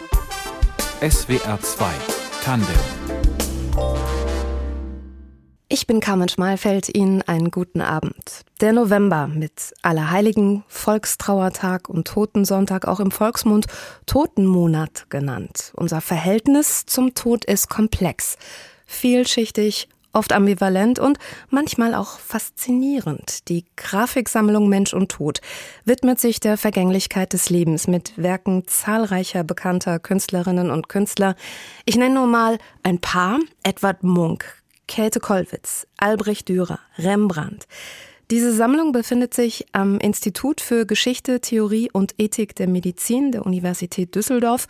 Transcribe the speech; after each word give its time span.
SWR 0.00 1.60
2 1.60 1.86
Tandem 2.42 2.74
ich 5.72 5.86
bin 5.86 6.00
Carmen 6.00 6.28
Schmalfeld, 6.28 6.96
Ihnen 6.96 7.22
einen 7.22 7.52
guten 7.52 7.80
Abend. 7.80 8.40
Der 8.60 8.72
November 8.72 9.28
mit 9.28 9.72
Allerheiligen, 9.82 10.64
Volkstrauertag 10.66 11.88
und 11.88 12.08
Totensonntag, 12.08 12.88
auch 12.88 12.98
im 12.98 13.12
Volksmund 13.12 13.66
Totenmonat 14.04 15.08
genannt. 15.10 15.72
Unser 15.76 16.00
Verhältnis 16.00 16.86
zum 16.86 17.14
Tod 17.14 17.44
ist 17.44 17.68
komplex, 17.70 18.36
vielschichtig, 18.84 19.88
oft 20.12 20.32
ambivalent 20.32 20.98
und 20.98 21.18
manchmal 21.48 21.94
auch 21.94 22.18
faszinierend. 22.18 23.48
Die 23.48 23.64
Grafiksammlung 23.76 24.68
Mensch 24.68 24.94
und 24.94 25.10
Tod 25.10 25.40
widmet 25.84 26.20
sich 26.20 26.40
der 26.40 26.56
Vergänglichkeit 26.56 27.32
des 27.32 27.50
Lebens 27.50 27.86
mit 27.86 28.12
Werken 28.16 28.66
zahlreicher 28.66 29.44
bekannter 29.44 29.98
Künstlerinnen 29.98 30.70
und 30.70 30.88
Künstler. 30.88 31.36
Ich 31.84 31.96
nenne 31.96 32.14
nur 32.14 32.26
mal 32.26 32.58
ein 32.82 33.00
paar. 33.00 33.38
Edward 33.62 34.02
Munk, 34.02 34.44
Käthe 34.88 35.20
Kollwitz, 35.20 35.86
Albrecht 35.96 36.48
Dürer, 36.48 36.80
Rembrandt. 36.98 37.66
Diese 38.30 38.52
Sammlung 38.52 38.92
befindet 38.92 39.34
sich 39.34 39.66
am 39.72 39.98
Institut 39.98 40.60
für 40.60 40.86
Geschichte, 40.86 41.40
Theorie 41.40 41.90
und 41.92 42.14
Ethik 42.16 42.54
der 42.54 42.68
Medizin 42.68 43.32
der 43.32 43.44
Universität 43.44 44.14
Düsseldorf 44.14 44.68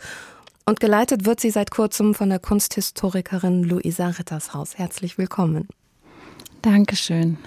und 0.65 0.79
geleitet 0.79 1.25
wird 1.25 1.39
sie 1.39 1.49
seit 1.49 1.71
kurzem 1.71 2.13
von 2.13 2.29
der 2.29 2.39
Kunsthistorikerin 2.39 3.63
Luisa 3.63 4.07
Rittershaus. 4.07 4.77
Herzlich 4.77 5.17
willkommen. 5.17 5.67
Dankeschön. 6.61 7.37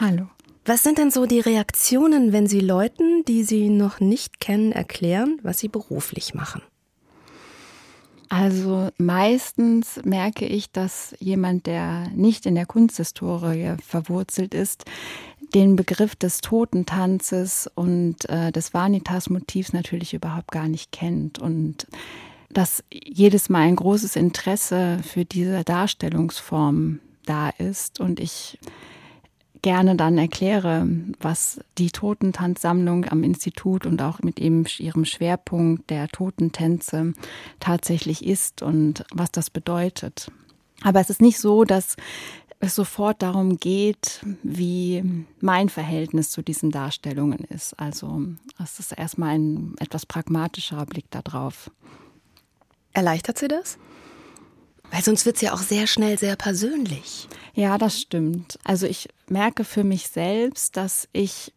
Hallo. 0.00 0.28
Was 0.64 0.82
sind 0.82 0.98
denn 0.98 1.10
so 1.10 1.26
die 1.26 1.40
Reaktionen, 1.40 2.32
wenn 2.32 2.46
Sie 2.46 2.60
Leuten, 2.60 3.24
die 3.24 3.44
Sie 3.44 3.70
noch 3.70 3.98
nicht 3.98 4.40
kennen, 4.40 4.72
erklären, 4.72 5.38
was 5.42 5.58
Sie 5.58 5.68
beruflich 5.68 6.34
machen? 6.34 6.62
Also 8.28 8.90
meistens 8.96 10.00
merke 10.04 10.46
ich, 10.46 10.70
dass 10.70 11.16
jemand, 11.18 11.66
der 11.66 12.08
nicht 12.14 12.46
in 12.46 12.54
der 12.54 12.66
Kunsthistorie 12.66 13.74
verwurzelt 13.84 14.54
ist, 14.54 14.84
den 15.54 15.74
Begriff 15.74 16.14
des 16.14 16.38
Totentanzes 16.40 17.68
und 17.74 18.28
äh, 18.28 18.52
des 18.52 18.72
Vanitas-Motivs 18.72 19.72
natürlich 19.72 20.14
überhaupt 20.14 20.52
gar 20.52 20.68
nicht 20.68 20.92
kennt 20.92 21.40
und 21.40 21.88
dass 22.52 22.84
jedes 22.92 23.48
Mal 23.48 23.60
ein 23.60 23.76
großes 23.76 24.16
Interesse 24.16 24.98
für 25.02 25.24
diese 25.24 25.64
Darstellungsform 25.64 27.00
da 27.24 27.50
ist 27.50 28.00
und 28.00 28.18
ich 28.18 28.58
gerne 29.62 29.94
dann 29.94 30.16
erkläre, 30.18 30.88
was 31.20 31.60
die 31.78 31.90
Totentanzsammlung 31.90 33.04
am 33.06 33.22
Institut 33.24 33.86
und 33.86 34.00
auch 34.02 34.20
mit 34.20 34.38
eben 34.38 34.64
ihrem 34.78 35.04
Schwerpunkt 35.04 35.90
der 35.90 36.08
Totentänze 36.08 37.12
tatsächlich 37.60 38.24
ist 38.24 38.62
und 38.62 39.04
was 39.12 39.30
das 39.30 39.50
bedeutet. 39.50 40.30
Aber 40.82 41.00
es 41.00 41.10
ist 41.10 41.20
nicht 41.20 41.38
so, 41.38 41.64
dass 41.64 41.96
es 42.58 42.74
sofort 42.74 43.22
darum 43.22 43.58
geht, 43.58 44.20
wie 44.42 45.24
mein 45.40 45.68
Verhältnis 45.68 46.30
zu 46.30 46.42
diesen 46.42 46.70
Darstellungen 46.70 47.44
ist. 47.44 47.78
Also 47.78 48.22
es 48.62 48.78
ist 48.78 48.92
erstmal 48.92 49.34
ein 49.34 49.74
etwas 49.78 50.06
pragmatischerer 50.06 50.86
Blick 50.86 51.10
darauf. 51.10 51.70
Erleichtert 52.92 53.38
Sie 53.38 53.48
das? 53.48 53.78
Weil 54.90 55.02
sonst 55.02 55.24
wird 55.24 55.36
es 55.36 55.42
ja 55.42 55.52
auch 55.52 55.62
sehr 55.62 55.86
schnell 55.86 56.18
sehr 56.18 56.36
persönlich. 56.36 57.28
Ja, 57.54 57.78
das 57.78 58.00
stimmt. 58.00 58.58
Also 58.64 58.86
ich 58.86 59.08
merke 59.28 59.64
für 59.64 59.84
mich 59.84 60.08
selbst, 60.08 60.76
dass 60.76 61.08
ich 61.12 61.52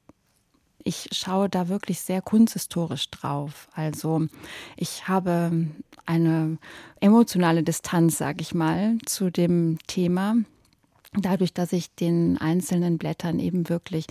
ich 0.85 1.07
schaue 1.13 1.49
da 1.49 1.69
wirklich 1.69 2.01
sehr 2.01 2.21
kunsthistorisch 2.21 3.09
drauf. 3.09 3.69
Also 3.73 4.27
ich 4.75 5.07
habe 5.07 5.67
eine 6.05 6.57
emotionale 6.99 7.63
Distanz, 7.63 8.17
sage 8.17 8.41
ich 8.41 8.53
mal, 8.53 8.97
zu 9.05 9.29
dem 9.29 9.77
Thema, 9.87 10.35
dadurch, 11.13 11.53
dass 11.53 11.71
ich 11.73 11.93
den 11.95 12.37
einzelnen 12.37 12.97
Blättern 12.97 13.39
eben 13.39 13.69
wirklich 13.69 14.07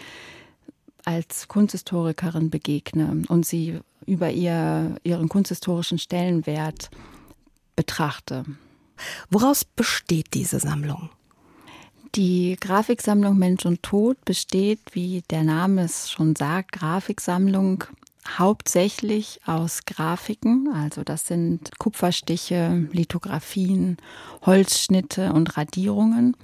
als 1.04 1.48
Kunsthistorikerin 1.48 2.50
begegne 2.50 3.22
und 3.28 3.46
sie 3.46 3.80
über 4.06 4.30
ihr, 4.30 4.96
ihren 5.02 5.28
kunsthistorischen 5.28 5.98
Stellenwert 5.98 6.90
betrachte. 7.76 8.44
Woraus 9.30 9.64
besteht 9.64 10.34
diese 10.34 10.60
Sammlung? 10.60 11.10
Die 12.14 12.56
Grafiksammlung 12.60 13.38
Mensch 13.38 13.64
und 13.64 13.82
Tod 13.82 14.22
besteht, 14.24 14.80
wie 14.92 15.22
der 15.30 15.44
Name 15.44 15.84
es 15.84 16.10
schon 16.10 16.36
sagt, 16.36 16.72
Grafiksammlung 16.72 17.84
hauptsächlich 18.38 19.40
aus 19.46 19.84
Grafiken, 19.86 20.68
also 20.72 21.02
das 21.02 21.26
sind 21.26 21.78
Kupferstiche, 21.78 22.86
Lithografien, 22.92 23.96
Holzschnitte 24.42 25.32
und 25.32 25.56
Radierungen. 25.56 26.36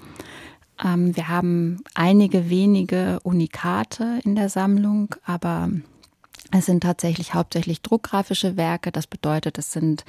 Ähm, 0.85 1.17
wir 1.17 1.29
haben 1.29 1.83
einige 1.95 2.51
wenige 2.51 3.21
Unikate 3.23 4.21
in 4.25 4.35
der 4.35 4.49
Sammlung, 4.49 5.15
aber 5.25 5.71
es 6.51 6.67
sind 6.67 6.83
tatsächlich 6.83 7.35
hauptsächlich 7.35 7.83
druckgrafische 7.83 8.57
Werke. 8.57 8.93
Das 8.93 9.07
bedeutet, 9.07 9.59
es 9.59 9.73
sind 9.73 10.05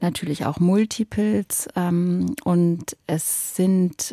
natürlich 0.00 0.44
auch 0.44 0.58
Multiples 0.58 1.68
ähm, 1.76 2.34
und 2.44 2.96
es 3.06 3.56
sind 3.56 4.12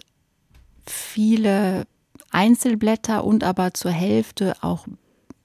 viele 0.86 1.86
Einzelblätter 2.31 3.24
und 3.24 3.44
aber 3.44 3.74
zur 3.74 3.91
Hälfte 3.91 4.56
auch 4.62 4.88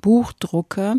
Buchdrucke. 0.00 0.98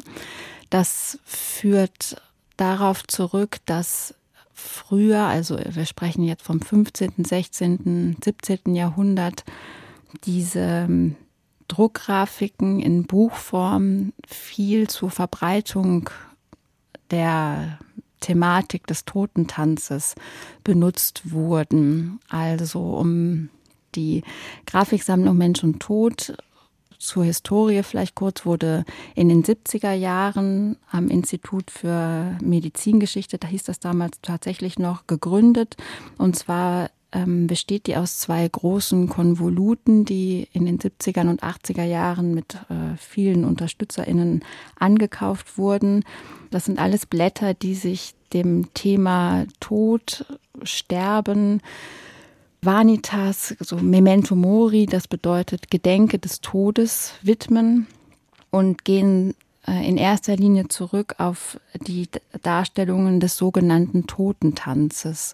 Das 0.69 1.19
führt 1.25 2.21
darauf 2.57 3.05
zurück, 3.07 3.57
dass 3.65 4.13
früher, 4.59 5.21
also 5.21 5.57
wir 5.57 5.85
sprechen 5.85 6.23
jetzt 6.23 6.43
vom 6.43 6.61
15., 6.61 7.23
16., 7.23 8.17
17. 8.23 8.75
Jahrhundert, 8.75 9.43
diese 10.25 10.59
ähm, 10.59 11.15
Druckgrafiken 11.67 12.79
in 12.79 13.03
Buchform 13.03 14.13
viel 14.27 14.89
zur 14.89 15.11
Verbreitung 15.11 16.09
der 17.11 17.79
Thematik 18.19 18.87
des 18.87 19.05
Totentanzes 19.05 20.15
benutzt 20.63 21.31
wurden. 21.31 22.19
Also 22.27 22.81
um 22.81 23.49
die 23.95 24.23
Grafiksammlung 24.65 25.37
Mensch 25.37 25.63
und 25.63 25.79
Tod 25.79 26.35
zur 26.99 27.23
Historie 27.23 27.81
vielleicht 27.81 28.13
kurz 28.13 28.45
wurde 28.45 28.83
in 29.15 29.29
den 29.29 29.43
70er 29.43 29.93
Jahren 29.93 30.77
am 30.91 31.07
Institut 31.07 31.71
für 31.71 32.37
Medizingeschichte, 32.43 33.37
da 33.37 33.47
hieß 33.47 33.63
das 33.63 33.79
damals 33.79 34.19
tatsächlich 34.21 34.77
noch, 34.77 35.07
gegründet. 35.07 35.77
Und 36.17 36.35
zwar 36.35 36.91
ähm, 37.11 37.47
besteht 37.47 37.87
die 37.87 37.95
aus 37.95 38.19
zwei 38.19 38.47
großen 38.47 39.07
Konvoluten, 39.07 40.05
die 40.05 40.47
in 40.51 40.65
den 40.65 40.77
70er 40.77 41.27
und 41.27 41.41
80er 41.41 41.85
Jahren 41.85 42.35
mit 42.35 42.55
äh, 42.69 42.97
vielen 42.97 43.45
UnterstützerInnen 43.45 44.43
angekauft 44.77 45.57
wurden. 45.57 46.03
Das 46.51 46.65
sind 46.65 46.79
alles 46.79 47.05
Blätter, 47.05 47.53
die 47.53 47.75
sich 47.75 48.13
dem 48.33 48.73
Thema 48.73 49.45
Tod, 49.59 50.25
Sterben, 50.63 51.61
Vanitas, 52.61 53.55
so 53.59 53.77
Memento 53.77 54.35
Mori, 54.35 54.85
das 54.85 55.07
bedeutet 55.07 55.71
Gedenke 55.71 56.19
des 56.19 56.41
Todes, 56.41 57.13
widmen 57.21 57.87
und 58.49 58.83
gehen 58.83 59.33
äh, 59.65 59.87
in 59.87 59.97
erster 59.97 60.35
Linie 60.35 60.67
zurück 60.67 61.15
auf 61.19 61.59
die 61.87 62.09
Darstellungen 62.41 63.19
des 63.19 63.37
sogenannten 63.37 64.07
Totentanzes. 64.07 65.33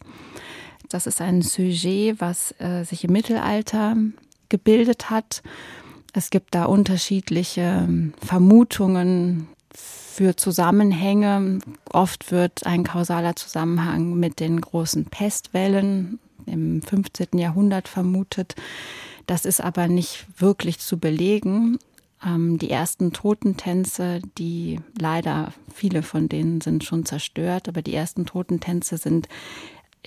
Das 0.90 1.08
ist 1.08 1.20
ein 1.20 1.42
Sujet, 1.42 2.22
was 2.22 2.54
äh, 2.60 2.84
sich 2.84 3.04
im 3.04 3.12
Mittelalter 3.12 3.96
gebildet 4.50 5.10
hat. 5.10 5.42
Es 6.14 6.30
gibt 6.30 6.54
da 6.54 6.66
unterschiedliche 6.66 7.86
ähm, 7.88 8.14
Vermutungen 8.22 9.48
für 9.74 10.38
Zusammenhänge. 10.38 11.60
Oft 11.92 12.32
wird 12.32 12.66
ein 12.66 12.84
kausaler 12.84 13.36
Zusammenhang 13.36 14.14
mit 14.14 14.40
den 14.40 14.62
großen 14.62 15.06
Pestwellen 15.06 16.20
im 16.46 16.82
15. 16.82 17.38
Jahrhundert 17.38 17.88
vermutet. 17.88 18.56
Das 19.28 19.46
ist 19.46 19.62
aber 19.62 19.88
nicht 19.88 20.26
wirklich 20.38 20.80
zu 20.80 21.00
belegen. 21.00 21.80
Ähm, 22.24 22.58
die 22.58 22.70
ersten 22.70 23.14
Totentänze, 23.14 24.22
die 24.38 24.80
leider 25.00 25.54
viele 25.74 26.04
von 26.04 26.30
denen 26.30 26.62
sind 26.62 26.84
schon 26.84 27.06
zerstört, 27.06 27.68
aber 27.68 27.82
die 27.82 27.94
ersten 27.94 28.26
Totentänze 28.26 28.98
sind 28.98 29.28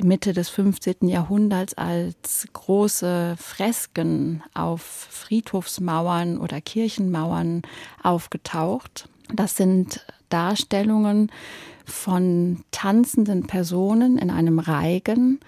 Mitte 0.02 0.32
des 0.32 0.48
15. 0.48 1.08
Jahrhunderts 1.08 1.74
als 1.74 2.46
große 2.52 3.34
Fresken 3.36 4.42
auf 4.54 4.80
Friedhofsmauern 4.80 6.38
oder 6.38 6.60
Kirchenmauern 6.60 7.62
aufgetaucht. 8.02 9.08
Das 9.32 9.56
sind 9.56 10.06
Darstellungen 10.28 11.32
von 11.84 12.64
tanzenden 12.70 13.46
Personen 13.46 14.18
in 14.18 14.30
einem 14.30 14.58
Reigen 14.58 15.40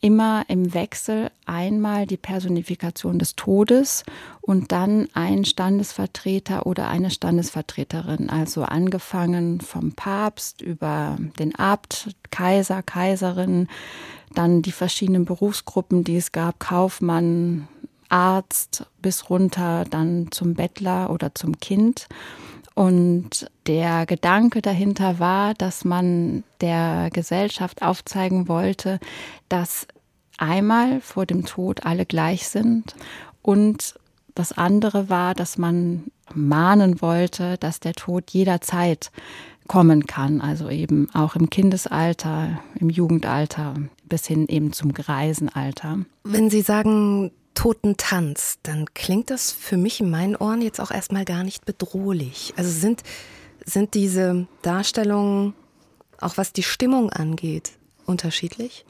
immer 0.00 0.44
im 0.48 0.74
Wechsel 0.74 1.30
einmal 1.46 2.06
die 2.06 2.16
Personifikation 2.16 3.18
des 3.18 3.34
Todes 3.34 4.04
und 4.40 4.70
dann 4.70 5.08
ein 5.14 5.44
Standesvertreter 5.44 6.66
oder 6.66 6.88
eine 6.88 7.10
Standesvertreterin, 7.10 8.30
also 8.30 8.62
angefangen 8.62 9.60
vom 9.60 9.92
Papst 9.92 10.62
über 10.62 11.16
den 11.38 11.54
Abt, 11.56 12.14
Kaiser, 12.30 12.82
Kaiserin, 12.82 13.68
dann 14.34 14.62
die 14.62 14.72
verschiedenen 14.72 15.24
Berufsgruppen, 15.24 16.04
die 16.04 16.16
es 16.16 16.32
gab, 16.32 16.60
Kaufmann, 16.60 17.66
Arzt 18.08 18.86
bis 19.02 19.28
runter 19.28 19.84
dann 19.84 20.28
zum 20.30 20.54
Bettler 20.54 21.10
oder 21.10 21.34
zum 21.34 21.58
Kind. 21.58 22.08
Und 22.78 23.50
der 23.66 24.06
Gedanke 24.06 24.62
dahinter 24.62 25.18
war, 25.18 25.52
dass 25.54 25.84
man 25.84 26.44
der 26.60 27.10
Gesellschaft 27.12 27.82
aufzeigen 27.82 28.46
wollte, 28.46 29.00
dass 29.48 29.88
einmal 30.36 31.00
vor 31.00 31.26
dem 31.26 31.44
Tod 31.44 31.84
alle 31.84 32.06
gleich 32.06 32.46
sind 32.46 32.94
und 33.42 33.98
das 34.36 34.52
andere 34.52 35.08
war, 35.08 35.34
dass 35.34 35.58
man 35.58 36.04
mahnen 36.32 37.02
wollte, 37.02 37.58
dass 37.58 37.80
der 37.80 37.94
Tod 37.94 38.30
jederzeit 38.30 39.10
kommen 39.66 40.06
kann, 40.06 40.40
also 40.40 40.70
eben 40.70 41.08
auch 41.14 41.34
im 41.34 41.50
Kindesalter, 41.50 42.60
im 42.78 42.90
Jugendalter 42.90 43.74
bis 44.04 44.24
hin 44.28 44.46
eben 44.46 44.72
zum 44.72 44.94
Greisenalter. 44.94 45.98
Wenn 46.22 46.48
Sie 46.48 46.62
sagen, 46.62 47.32
Totentanz, 47.58 48.60
dann 48.62 48.86
klingt 48.94 49.30
das 49.30 49.50
für 49.50 49.76
mich 49.76 49.98
in 49.98 50.10
meinen 50.10 50.36
Ohren 50.36 50.62
jetzt 50.62 50.80
auch 50.80 50.92
erstmal 50.92 51.24
gar 51.24 51.42
nicht 51.42 51.64
bedrohlich. 51.64 52.54
Also 52.56 52.70
sind, 52.70 53.02
sind 53.64 53.94
diese 53.94 54.46
Darstellungen, 54.62 55.54
auch 56.20 56.36
was 56.36 56.52
die 56.52 56.62
Stimmung 56.62 57.10
angeht, 57.10 57.72
unterschiedlich? 58.06 58.84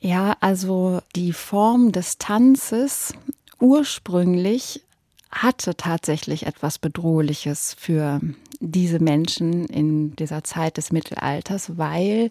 Ja, 0.00 0.36
also 0.38 1.00
die 1.16 1.32
Form 1.32 1.90
des 1.90 2.18
Tanzes 2.18 3.12
ursprünglich 3.58 4.84
hatte 5.32 5.76
tatsächlich 5.76 6.46
etwas 6.46 6.78
Bedrohliches 6.78 7.74
für 7.76 8.20
diese 8.60 9.00
Menschen 9.00 9.66
in 9.66 10.14
dieser 10.14 10.44
Zeit 10.44 10.76
des 10.76 10.92
Mittelalters, 10.92 11.76
weil 11.76 12.30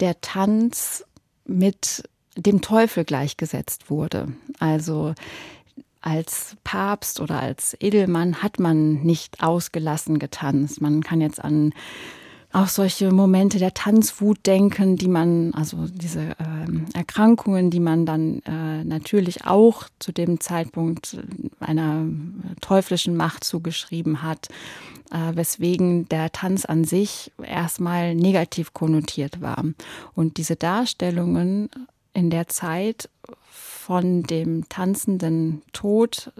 der 0.00 0.20
Tanz 0.20 1.04
mit 1.44 2.02
dem 2.36 2.60
Teufel 2.60 3.04
gleichgesetzt 3.04 3.90
wurde. 3.90 4.28
Also 4.58 5.14
als 6.00 6.56
Papst 6.64 7.20
oder 7.20 7.40
als 7.40 7.76
Edelmann 7.80 8.42
hat 8.42 8.58
man 8.58 9.02
nicht 9.02 9.42
ausgelassen 9.42 10.18
getanzt. 10.18 10.80
Man 10.80 11.02
kann 11.02 11.20
jetzt 11.20 11.42
an 11.42 11.72
auch 12.54 12.68
solche 12.68 13.10
Momente 13.10 13.58
der 13.58 13.74
Tanzwut 13.74 14.46
denken, 14.46 14.96
die 14.96 15.08
man, 15.08 15.52
also 15.54 15.88
diese 15.88 16.20
äh, 16.20 16.96
Erkrankungen, 16.96 17.70
die 17.70 17.80
man 17.80 18.06
dann 18.06 18.42
äh, 18.42 18.84
natürlich 18.84 19.44
auch 19.44 19.88
zu 19.98 20.12
dem 20.12 20.38
Zeitpunkt 20.38 21.18
einer 21.58 22.04
teuflischen 22.60 23.16
Macht 23.16 23.42
zugeschrieben 23.42 24.22
hat, 24.22 24.48
äh, 25.10 25.34
weswegen 25.34 26.08
der 26.10 26.30
Tanz 26.30 26.64
an 26.64 26.84
sich 26.84 27.32
erstmal 27.42 28.14
negativ 28.14 28.72
konnotiert 28.72 29.40
war. 29.40 29.64
Und 30.14 30.36
diese 30.36 30.54
Darstellungen 30.54 31.70
in 32.14 32.30
der 32.30 32.48
Zeit 32.48 33.10
von 33.50 34.22
dem 34.22 34.68
tanzenden 34.68 35.62
Tod, 35.72 36.32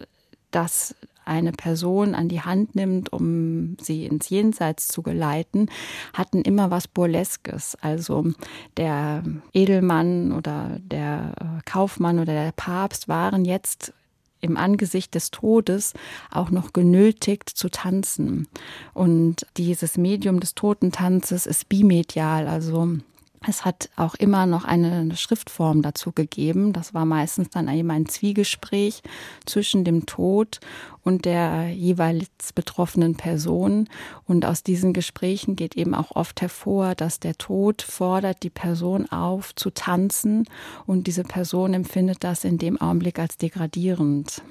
das 0.50 0.94
eine 1.24 1.52
Person 1.52 2.14
an 2.14 2.28
die 2.28 2.42
Hand 2.42 2.74
nimmt, 2.74 3.12
um 3.12 3.76
sie 3.80 4.06
ins 4.06 4.28
Jenseits 4.28 4.88
zu 4.88 5.02
geleiten, 5.02 5.68
hatten 6.12 6.42
immer 6.42 6.70
was 6.70 6.88
Burleskes. 6.88 7.76
Also 7.80 8.32
der 8.76 9.22
Edelmann 9.52 10.32
oder 10.32 10.78
der 10.80 11.32
äh, 11.40 11.62
Kaufmann 11.64 12.18
oder 12.18 12.32
der 12.32 12.52
Papst 12.52 13.08
waren 13.08 13.44
jetzt 13.44 13.92
im 14.40 14.56
Angesicht 14.58 15.14
des 15.14 15.30
Todes 15.30 15.94
auch 16.30 16.50
noch 16.50 16.74
genötigt 16.74 17.48
zu 17.48 17.70
tanzen. 17.70 18.46
Und 18.92 19.46
dieses 19.56 19.96
Medium 19.96 20.38
des 20.38 20.54
Totentanzes 20.54 21.46
ist 21.46 21.70
bimedial, 21.70 22.46
also 22.46 22.98
es 23.46 23.64
hat 23.64 23.90
auch 23.96 24.14
immer 24.14 24.46
noch 24.46 24.64
eine 24.64 25.14
Schriftform 25.16 25.82
dazu 25.82 26.12
gegeben. 26.12 26.72
Das 26.72 26.94
war 26.94 27.04
meistens 27.04 27.50
dann 27.50 27.68
eben 27.68 27.90
ein 27.90 28.06
Zwiegespräch 28.06 29.02
zwischen 29.46 29.84
dem 29.84 30.06
Tod 30.06 30.60
und 31.02 31.24
der 31.24 31.68
jeweils 31.68 32.52
betroffenen 32.54 33.14
Person. 33.14 33.88
Und 34.26 34.44
aus 34.46 34.62
diesen 34.62 34.92
Gesprächen 34.92 35.56
geht 35.56 35.76
eben 35.76 35.94
auch 35.94 36.12
oft 36.16 36.40
hervor, 36.40 36.94
dass 36.94 37.20
der 37.20 37.36
Tod 37.36 37.82
fordert 37.82 38.42
die 38.42 38.50
Person 38.50 39.10
auf 39.10 39.54
zu 39.54 39.70
tanzen 39.70 40.44
und 40.86 41.06
diese 41.06 41.22
Person 41.22 41.74
empfindet 41.74 42.24
das 42.24 42.44
in 42.44 42.58
dem 42.58 42.80
Augenblick 42.80 43.18
als 43.18 43.36
degradierend. 43.36 44.42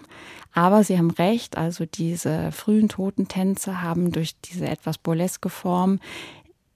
Aber 0.54 0.84
Sie 0.84 0.98
haben 0.98 1.10
recht, 1.10 1.58
also 1.58 1.86
diese 1.86 2.52
frühen 2.52 2.88
Totentänze 2.88 3.82
haben 3.82 4.12
durch 4.12 4.40
diese 4.42 4.68
etwas 4.68 5.00
burleske 5.00 5.50
Form 5.50 6.00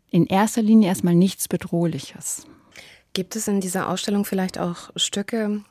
in 0.09 0.25
erster 0.25 0.62
Linie 0.62 0.89
erstmal 0.89 1.15
nichts 1.15 1.48
Bedrohliches. 1.48 2.45
Gibt 3.13 3.36
es 3.36 3.48
in 3.48 3.62
dieser 3.62 3.89
Ausstellung 3.89 4.25
vielleicht 4.25 4.59
auch 4.59 4.92
Stücke, 4.95 5.63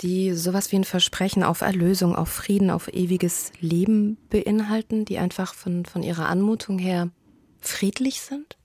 die 0.00 0.32
sowas 0.32 0.72
wie 0.72 0.76
ein 0.76 0.84
Versprechen 0.84 1.42
auf 1.42 1.60
Erlösung, 1.60 2.16
auf 2.16 2.28
Frieden, 2.28 2.70
auf 2.70 2.88
ewiges 2.88 3.52
Leben 3.60 4.16
beinhalten, 4.30 5.04
die 5.04 5.18
einfach 5.18 5.54
von, 5.54 5.84
von 5.84 6.02
ihrer 6.02 6.28
Anmutung 6.28 6.78
her 6.78 7.10
friedlich 7.60 8.20
sind? 8.20 8.56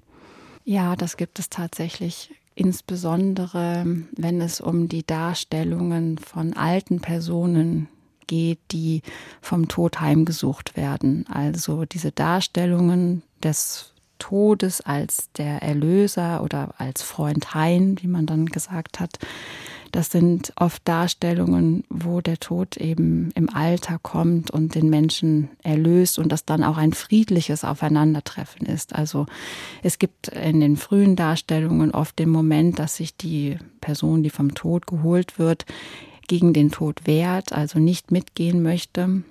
Ja, 0.65 0.95
das 0.95 1.17
gibt 1.17 1.39
es 1.39 1.49
tatsächlich. 1.49 2.31
Insbesondere, 2.55 3.85
wenn 4.17 4.41
es 4.41 4.59
um 4.59 4.89
die 4.89 5.05
Darstellungen 5.05 6.17
von 6.17 6.53
alten 6.53 6.99
Personen 6.99 7.87
geht, 8.27 8.59
die 8.71 9.01
vom 9.41 9.67
Tod 9.67 10.01
heimgesucht 10.01 10.75
werden. 10.75 11.25
Also 11.27 11.85
diese 11.85 12.11
Darstellungen 12.11 13.23
des 13.41 13.93
Todes 14.19 14.81
als 14.81 15.29
der 15.37 15.61
Erlöser 15.61 16.43
oder 16.43 16.75
als 16.77 17.01
Freund 17.01 17.53
Hein, 17.53 17.97
wie 18.01 18.07
man 18.07 18.25
dann 18.25 18.45
gesagt 18.45 18.99
hat. 18.99 19.17
Das 19.91 20.11
sind 20.11 20.53
oft 20.55 20.87
Darstellungen, 20.87 21.83
wo 21.89 22.21
der 22.21 22.39
Tod 22.39 22.77
eben 22.77 23.31
im 23.33 23.49
Alter 23.49 23.97
kommt 23.99 24.51
und 24.51 24.75
den 24.75 24.89
Menschen 24.89 25.49
erlöst 25.63 26.19
und 26.19 26.31
das 26.31 26.45
dann 26.45 26.63
auch 26.63 26.77
ein 26.77 26.93
friedliches 26.93 27.63
Aufeinandertreffen 27.63 28.67
ist. 28.67 28.93
Also 28.93 29.25
es 29.81 29.97
gibt 29.97 30.27
in 30.27 30.59
den 30.59 30.77
frühen 30.77 31.15
Darstellungen 31.15 31.91
oft 31.91 32.19
den 32.19 32.29
Moment, 32.29 32.77
dass 32.77 32.97
sich 32.97 33.17
die 33.17 33.57
Person, 33.81 34.21
die 34.21 34.29
vom 34.29 34.53
Tod 34.53 34.85
geholt 34.85 35.39
wird, 35.39 35.65
gegen 36.27 36.53
den 36.53 36.69
Tod 36.69 37.07
wehrt, 37.07 37.53
also 37.53 37.79
nicht 37.79 38.11
mitgehen 38.11 38.61
möchte. 38.61 39.23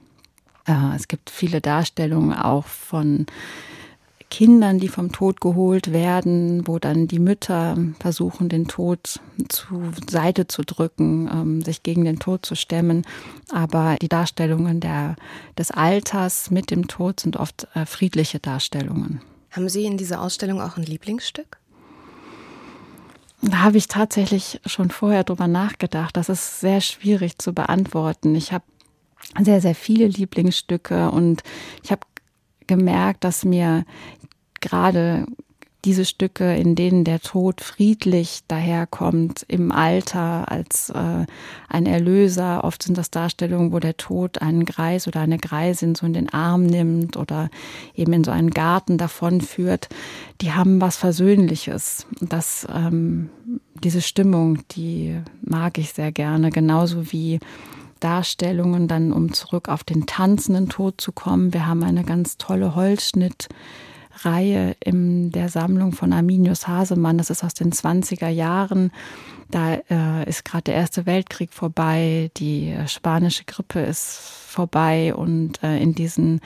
Äh, 0.67 0.97
es 0.97 1.07
gibt 1.07 1.31
viele 1.31 1.61
Darstellungen 1.61 2.33
auch 2.33 2.67
von 2.67 3.27
Kindern, 4.31 4.79
die 4.79 4.89
vom 4.89 5.13
Tod 5.13 5.41
geholt 5.41 5.93
werden, 5.93 6.67
wo 6.67 6.79
dann 6.79 7.09
die 7.09 7.19
Mütter 7.19 7.77
versuchen, 7.99 8.49
den 8.49 8.69
Tod 8.69 9.21
zur 9.49 9.93
Seite 10.09 10.47
zu 10.47 10.63
drücken, 10.63 11.29
ähm, 11.33 11.63
sich 11.63 11.83
gegen 11.83 12.05
den 12.05 12.19
Tod 12.19 12.45
zu 12.45 12.55
stemmen. 12.55 13.07
Aber 13.51 13.97
die 14.01 14.09
Darstellungen 14.09 14.81
der, 14.81 15.17
des 15.57 15.71
Alters 15.71 16.51
mit 16.51 16.71
dem 16.71 16.89
Tod 16.89 17.21
sind 17.21 17.37
oft 17.37 17.69
äh, 17.75 17.87
friedliche 17.87 18.39
Darstellungen. 18.39 19.23
Haben 19.51 19.69
Sie 19.69 19.85
in 19.85 19.97
dieser 19.97 20.21
Ausstellung 20.21 20.61
auch 20.61 20.77
ein 20.77 20.85
Lieblingsstück? 20.85 21.59
Da 23.41 23.61
habe 23.61 23.79
ich 23.79 23.87
tatsächlich 23.87 24.61
schon 24.67 24.91
vorher 24.91 25.25
drüber 25.25 25.47
nachgedacht. 25.47 26.17
Das 26.17 26.29
ist 26.29 26.61
sehr 26.61 26.81
schwierig 26.81 27.39
zu 27.39 27.53
beantworten. 27.53 28.35
Ich 28.35 28.53
habe 28.53 28.65
sehr, 29.41 29.61
sehr 29.61 29.75
viele 29.75 30.07
Lieblingsstücke 30.07 31.11
und 31.11 31.43
ich 31.83 31.93
habe 31.93 32.03
gemerkt, 32.69 33.25
dass 33.25 33.45
mir 33.45 33.85
gerade 34.61 35.27
diese 35.85 36.05
Stücke, 36.05 36.57
in 36.57 36.75
denen 36.75 37.05
der 37.05 37.21
Tod 37.21 37.61
friedlich 37.61 38.41
daherkommt, 38.49 39.47
im 39.49 39.71
Alter 39.71 40.51
als 40.51 40.91
äh, 40.91 41.25
ein 41.69 41.87
Erlöser. 41.87 42.65
Oft 42.65 42.83
sind 42.83 42.99
das 42.99 43.11
Darstellungen, 43.11 43.73
wo 43.73 43.79
der 43.79 43.97
Tod 43.97 44.43
einen 44.43 44.65
Greis 44.65 45.07
oder 45.07 45.21
eine 45.21 45.39
Greisin 45.39 45.95
so 45.95 46.05
in 46.05 46.13
den 46.13 46.29
Arm 46.31 46.65
nimmt 46.67 47.17
oder 47.17 47.49
eben 47.95 48.13
in 48.13 48.25
so 48.25 48.33
einen 48.33 48.51
Garten 48.51 48.99
davonführt. 48.99 49.89
Die 50.41 50.53
haben 50.53 50.81
was 50.81 50.97
Versöhnliches. 50.97 52.07
Das, 52.21 52.67
ähm, 52.75 53.31
diese 53.83 54.03
Stimmung, 54.03 54.59
die 54.73 55.21
mag 55.43 55.79
ich 55.79 55.93
sehr 55.93 56.11
gerne. 56.11 56.51
Genauso 56.51 57.13
wie 57.13 57.39
Darstellungen, 57.99 58.89
dann 58.89 59.13
um 59.13 59.33
zurück 59.33 59.69
auf 59.69 59.85
den 59.85 60.07
tanzenden 60.07 60.69
Tod 60.69 61.01
zu 61.01 61.13
kommen. 61.13 61.53
Wir 61.53 61.67
haben 61.67 61.83
eine 61.83 62.05
ganz 62.05 62.39
tolle 62.39 62.75
Holzschnitt. 62.75 63.49
Reihe 64.25 64.75
in 64.81 65.31
der 65.31 65.49
Sammlung 65.49 65.93
von 65.93 66.13
Arminius 66.13 66.67
Hasemann. 66.67 67.19
Das 67.19 67.31
ist 67.31 67.45
aus 67.45 67.55
den 67.55 67.73
20er 67.73 68.29
Jahren. 68.29 68.91
Da 69.51 69.75
äh, 69.75 70.29
ist 70.29 70.45
gerade 70.45 70.65
der 70.65 70.75
Erste 70.75 71.07
Weltkrieg 71.07 71.53
vorbei, 71.53 72.31
die 72.37 72.75
spanische 72.87 73.45
Grippe 73.45 73.81
ist 73.81 74.19
vorbei 74.47 75.15
und 75.15 75.63
äh, 75.63 75.79
in 75.79 75.95
diesen 75.95 76.41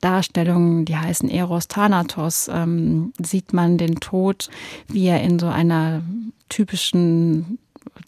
Darstellungen, 0.00 0.84
die 0.84 0.96
heißen 0.96 1.28
Eros 1.28 1.68
Thanatos, 1.68 2.48
ähm, 2.52 3.12
sieht 3.22 3.52
man 3.52 3.78
den 3.78 3.96
Tod, 4.00 4.48
wie 4.88 5.06
er 5.06 5.22
in 5.22 5.38
so 5.38 5.46
einer 5.46 6.02
typischen 6.48 7.58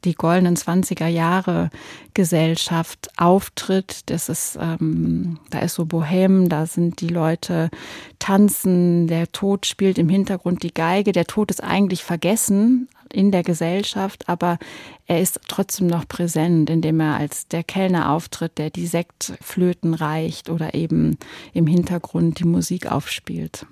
die 0.05 0.15
goldenen 0.15 0.57
20er 0.57 1.07
Jahre 1.07 1.71
Gesellschaft 2.13 3.11
auftritt. 3.17 4.11
Das 4.11 4.29
ist, 4.29 4.59
ähm, 4.61 5.39
da 5.51 5.61
ist 5.61 5.75
so 5.75 5.85
Bohem, 5.85 6.49
da 6.49 6.67
sind 6.67 7.01
die 7.01 7.09
Leute 7.09 7.71
tanzen, 8.19 9.07
der 9.07 9.31
Tod 9.33 9.67
spielt 9.67 9.99
im 9.99 10.09
Hintergrund 10.09 10.63
die 10.63 10.75
Geige. 10.75 11.13
Der 11.13 11.27
Tod 11.27 11.51
ist 11.51 11.63
eigentlich 11.63 12.05
vergessen 12.05 12.89
in 13.13 13.31
der 13.31 13.43
Gesellschaft, 13.43 14.29
aber 14.29 14.59
er 15.07 15.21
ist 15.21 15.41
trotzdem 15.49 15.87
noch 15.87 16.07
präsent, 16.09 16.69
indem 16.69 17.01
er 17.01 17.17
als 17.17 17.47
der 17.47 17.63
Kellner 17.63 18.11
auftritt, 18.11 18.59
der 18.59 18.71
die 18.71 18.87
Sektflöten 18.87 19.95
reicht 19.95 20.51
oder 20.51 20.75
eben 20.75 21.19
im 21.53 21.67
Hintergrund 21.67 22.41
die 22.41 22.45
Musik 22.45 22.91
aufspielt. 22.91 23.67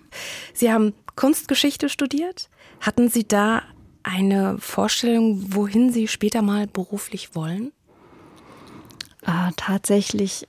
Sie 0.55 0.73
haben 0.73 0.95
Kunstgeschichte 1.17 1.89
studiert. 1.89 2.49
Hatten 2.81 3.09
Sie 3.09 3.27
da 3.27 3.63
eine 4.03 4.59
Vorstellung, 4.59 5.55
wohin 5.55 5.93
Sie 5.93 6.09
später 6.09 6.43
mal 6.43 6.67
beruflich 6.67 7.35
wollen? 7.35 7.73
Äh, 9.27 9.53
tatsächlich 9.57 10.47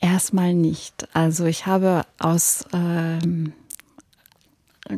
erstmal 0.00 0.54
nicht. 0.54 1.08
Also 1.14 1.44
ich 1.44 1.66
habe 1.66 2.02
aus 2.18 2.64
ähm, 2.72 3.52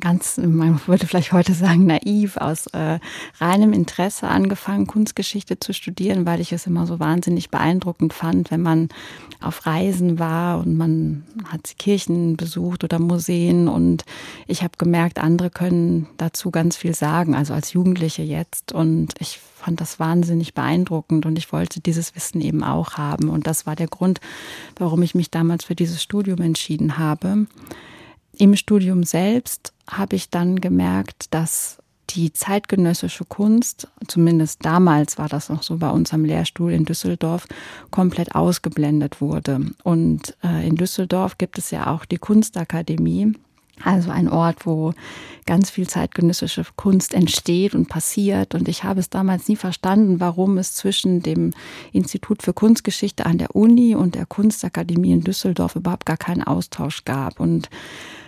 ganz, 0.00 0.36
man 0.38 0.80
würde 0.86 1.06
vielleicht 1.06 1.32
heute 1.32 1.54
sagen, 1.54 1.86
naiv, 1.86 2.36
aus 2.38 2.66
äh, 2.68 2.98
reinem 3.38 3.72
Interesse 3.72 4.26
angefangen, 4.26 4.86
Kunstgeschichte 4.86 5.60
zu 5.60 5.72
studieren, 5.72 6.26
weil 6.26 6.40
ich 6.40 6.52
es 6.52 6.66
immer 6.66 6.86
so 6.86 6.98
wahnsinnig 6.98 7.50
beeindruckend 7.50 8.12
fand, 8.12 8.50
wenn 8.50 8.62
man 8.62 8.88
auf 9.40 9.64
Reisen 9.64 10.18
war 10.18 10.58
und 10.58 10.76
man 10.76 11.24
hat 11.46 11.78
Kirchen 11.78 12.36
besucht 12.36 12.82
oder 12.82 12.98
Museen. 12.98 13.68
Und 13.68 14.04
ich 14.48 14.62
habe 14.62 14.72
gemerkt, 14.76 15.18
andere 15.18 15.50
können 15.50 16.08
dazu 16.16 16.50
ganz 16.50 16.76
viel 16.76 16.94
sagen, 16.94 17.36
also 17.36 17.54
als 17.54 17.72
Jugendliche 17.72 18.22
jetzt. 18.22 18.72
Und 18.72 19.14
ich 19.20 19.38
fand 19.38 19.80
das 19.80 20.00
wahnsinnig 20.00 20.54
beeindruckend 20.54 21.26
und 21.26 21.38
ich 21.38 21.52
wollte 21.52 21.80
dieses 21.80 22.16
Wissen 22.16 22.40
eben 22.40 22.64
auch 22.64 22.94
haben. 22.94 23.28
Und 23.28 23.46
das 23.46 23.66
war 23.66 23.76
der 23.76 23.88
Grund, 23.88 24.20
warum 24.78 25.02
ich 25.02 25.14
mich 25.14 25.30
damals 25.30 25.64
für 25.64 25.76
dieses 25.76 26.02
Studium 26.02 26.40
entschieden 26.40 26.98
habe. 26.98 27.46
Im 28.38 28.54
Studium 28.56 29.04
selbst 29.04 29.72
habe 29.88 30.16
ich 30.16 30.30
dann 30.30 30.60
gemerkt, 30.60 31.32
dass 31.32 31.78
die 32.10 32.32
zeitgenössische 32.32 33.24
Kunst, 33.24 33.88
zumindest 34.06 34.64
damals 34.64 35.18
war 35.18 35.28
das 35.28 35.48
noch 35.48 35.62
so 35.62 35.76
bei 35.76 35.90
uns 35.90 36.12
am 36.12 36.24
Lehrstuhl 36.24 36.72
in 36.72 36.84
Düsseldorf, 36.84 37.46
komplett 37.90 38.34
ausgeblendet 38.34 39.20
wurde. 39.20 39.60
Und 39.82 40.36
äh, 40.42 40.66
in 40.66 40.76
Düsseldorf 40.76 41.36
gibt 41.38 41.58
es 41.58 41.70
ja 41.70 41.88
auch 41.88 42.04
die 42.04 42.18
Kunstakademie, 42.18 43.32
also 43.84 44.10
ein 44.10 44.28
Ort, 44.28 44.64
wo 44.64 44.94
ganz 45.44 45.68
viel 45.68 45.86
zeitgenössische 45.86 46.64
Kunst 46.76 47.12
entsteht 47.12 47.74
und 47.74 47.88
passiert. 47.88 48.54
Und 48.54 48.68
ich 48.68 48.84
habe 48.84 49.00
es 49.00 49.10
damals 49.10 49.48
nie 49.48 49.56
verstanden, 49.56 50.20
warum 50.20 50.56
es 50.58 50.74
zwischen 50.74 51.22
dem 51.22 51.52
Institut 51.92 52.42
für 52.42 52.54
Kunstgeschichte 52.54 53.26
an 53.26 53.38
der 53.38 53.54
Uni 53.54 53.94
und 53.94 54.14
der 54.14 54.26
Kunstakademie 54.26 55.12
in 55.12 55.20
Düsseldorf 55.22 55.76
überhaupt 55.76 56.06
gar 56.06 56.16
keinen 56.16 56.42
Austausch 56.42 57.04
gab. 57.04 57.38
Und 57.38 57.68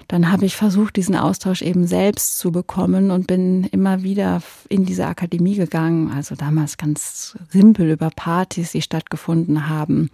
dann 0.08 0.32
habe 0.32 0.46
ich 0.46 0.56
versucht, 0.56 0.96
diesen 0.96 1.14
Austausch 1.14 1.60
eben 1.60 1.86
selbst 1.86 2.38
zu 2.38 2.50
bekommen 2.50 3.10
und 3.10 3.26
bin 3.26 3.64
immer 3.64 4.02
wieder 4.02 4.42
in 4.70 4.86
diese 4.86 5.06
Akademie 5.06 5.54
gegangen. 5.54 6.10
Also 6.10 6.34
damals 6.34 6.78
ganz 6.78 7.36
simpel 7.50 7.90
über 7.90 8.08
Partys, 8.08 8.72
die 8.72 8.80
stattgefunden 8.80 9.68
haben 9.68 10.10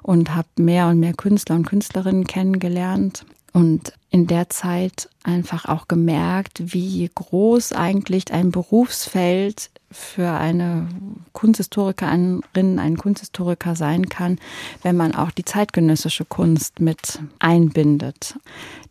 und 0.00 0.32
habe 0.34 0.48
mehr 0.56 0.86
und 0.86 1.00
mehr 1.00 1.14
Künstler 1.14 1.56
und 1.56 1.66
Künstlerinnen 1.66 2.24
kennengelernt 2.28 3.26
und 3.52 3.92
in 4.10 4.28
der 4.28 4.48
Zeit 4.48 5.08
einfach 5.24 5.64
auch 5.64 5.88
gemerkt, 5.88 6.72
wie 6.72 7.10
groß 7.12 7.72
eigentlich 7.72 8.32
ein 8.32 8.52
Berufsfeld 8.52 9.70
für 9.92 10.30
eine 10.30 10.88
Kunsthistorikerin, 11.32 12.42
einen 12.54 12.96
Kunsthistoriker 12.96 13.76
sein 13.76 14.08
kann, 14.08 14.38
wenn 14.82 14.96
man 14.96 15.14
auch 15.14 15.30
die 15.30 15.44
zeitgenössische 15.44 16.24
Kunst 16.24 16.80
mit 16.80 17.20
einbindet. 17.38 18.36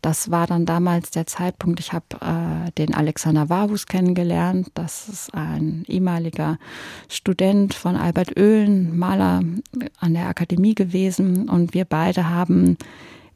Das 0.00 0.30
war 0.30 0.46
dann 0.46 0.66
damals 0.66 1.10
der 1.10 1.26
Zeitpunkt, 1.26 1.78
ich 1.80 1.92
habe 1.92 2.06
äh, 2.20 2.70
den 2.72 2.94
Alexander 2.94 3.48
Warhus 3.48 3.86
kennengelernt. 3.86 4.68
Das 4.74 5.08
ist 5.08 5.34
ein 5.34 5.84
ehemaliger 5.86 6.58
Student 7.08 7.74
von 7.74 7.96
Albert 7.96 8.36
Oehlen, 8.36 8.98
Maler 8.98 9.42
an 9.98 10.14
der 10.14 10.26
Akademie 10.26 10.74
gewesen. 10.74 11.48
Und 11.48 11.74
wir 11.74 11.84
beide 11.84 12.30
haben 12.30 12.76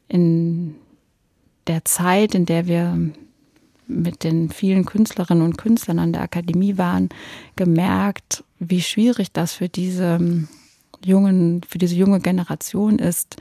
in 0.07 0.75
der 1.67 1.85
Zeit, 1.85 2.35
in 2.35 2.45
der 2.45 2.67
wir 2.67 2.97
mit 3.87 4.23
den 4.23 4.49
vielen 4.49 4.85
Künstlerinnen 4.85 5.43
und 5.43 5.57
Künstlern 5.57 5.99
an 5.99 6.13
der 6.13 6.21
Akademie 6.21 6.77
waren, 6.77 7.09
gemerkt, 7.55 8.43
wie 8.59 8.81
schwierig 8.81 9.31
das 9.31 9.53
für 9.53 9.69
diese 9.69 10.47
jungen, 11.03 11.61
für 11.67 11.77
diese 11.77 11.95
junge 11.95 12.19
Generation 12.19 12.99
ist, 12.99 13.37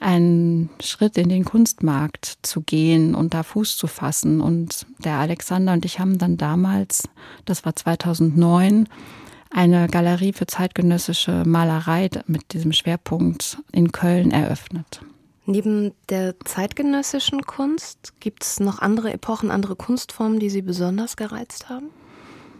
einen 0.00 0.70
Schritt 0.80 1.16
in 1.16 1.28
den 1.28 1.44
Kunstmarkt 1.44 2.38
zu 2.42 2.60
gehen 2.62 3.14
und 3.14 3.34
da 3.34 3.42
Fuß 3.42 3.76
zu 3.76 3.86
fassen. 3.86 4.40
Und 4.40 4.86
der 5.04 5.14
Alexander 5.14 5.72
und 5.72 5.84
ich 5.84 6.00
haben 6.00 6.18
dann 6.18 6.36
damals, 6.36 7.08
das 7.44 7.64
war 7.64 7.76
2009, 7.76 8.88
eine 9.50 9.86
Galerie 9.86 10.32
für 10.32 10.46
zeitgenössische 10.46 11.44
Malerei 11.46 12.08
mit 12.26 12.52
diesem 12.52 12.72
Schwerpunkt 12.72 13.58
in 13.70 13.92
Köln 13.92 14.30
eröffnet. 14.30 15.02
Neben 15.44 15.92
der 16.08 16.38
zeitgenössischen 16.44 17.42
Kunst 17.42 18.20
gibt 18.20 18.44
es 18.44 18.60
noch 18.60 18.78
andere 18.78 19.12
Epochen, 19.12 19.50
andere 19.50 19.74
Kunstformen, 19.74 20.38
die 20.38 20.50
Sie 20.50 20.62
besonders 20.62 21.16
gereizt 21.16 21.68
haben? 21.68 21.90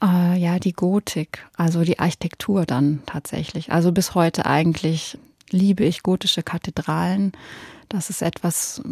Äh, 0.03 0.37
ja, 0.39 0.59
die 0.59 0.73
Gotik, 0.73 1.47
also 1.57 1.85
die 1.85 2.01
Architektur 2.01 2.67
dann 2.67 3.03
tatsächlich. 3.07 3.71
Also 3.71 3.93
bis 3.93 4.17
heute 4.17 4.47
eigentlich 4.47 5.17
liebe 5.51 5.85
ich 5.85 6.03
gotische 6.03 6.43
Kathedralen. 6.43 7.33
Das 7.89 8.11
ist 8.11 8.23
etwas, 8.23 8.83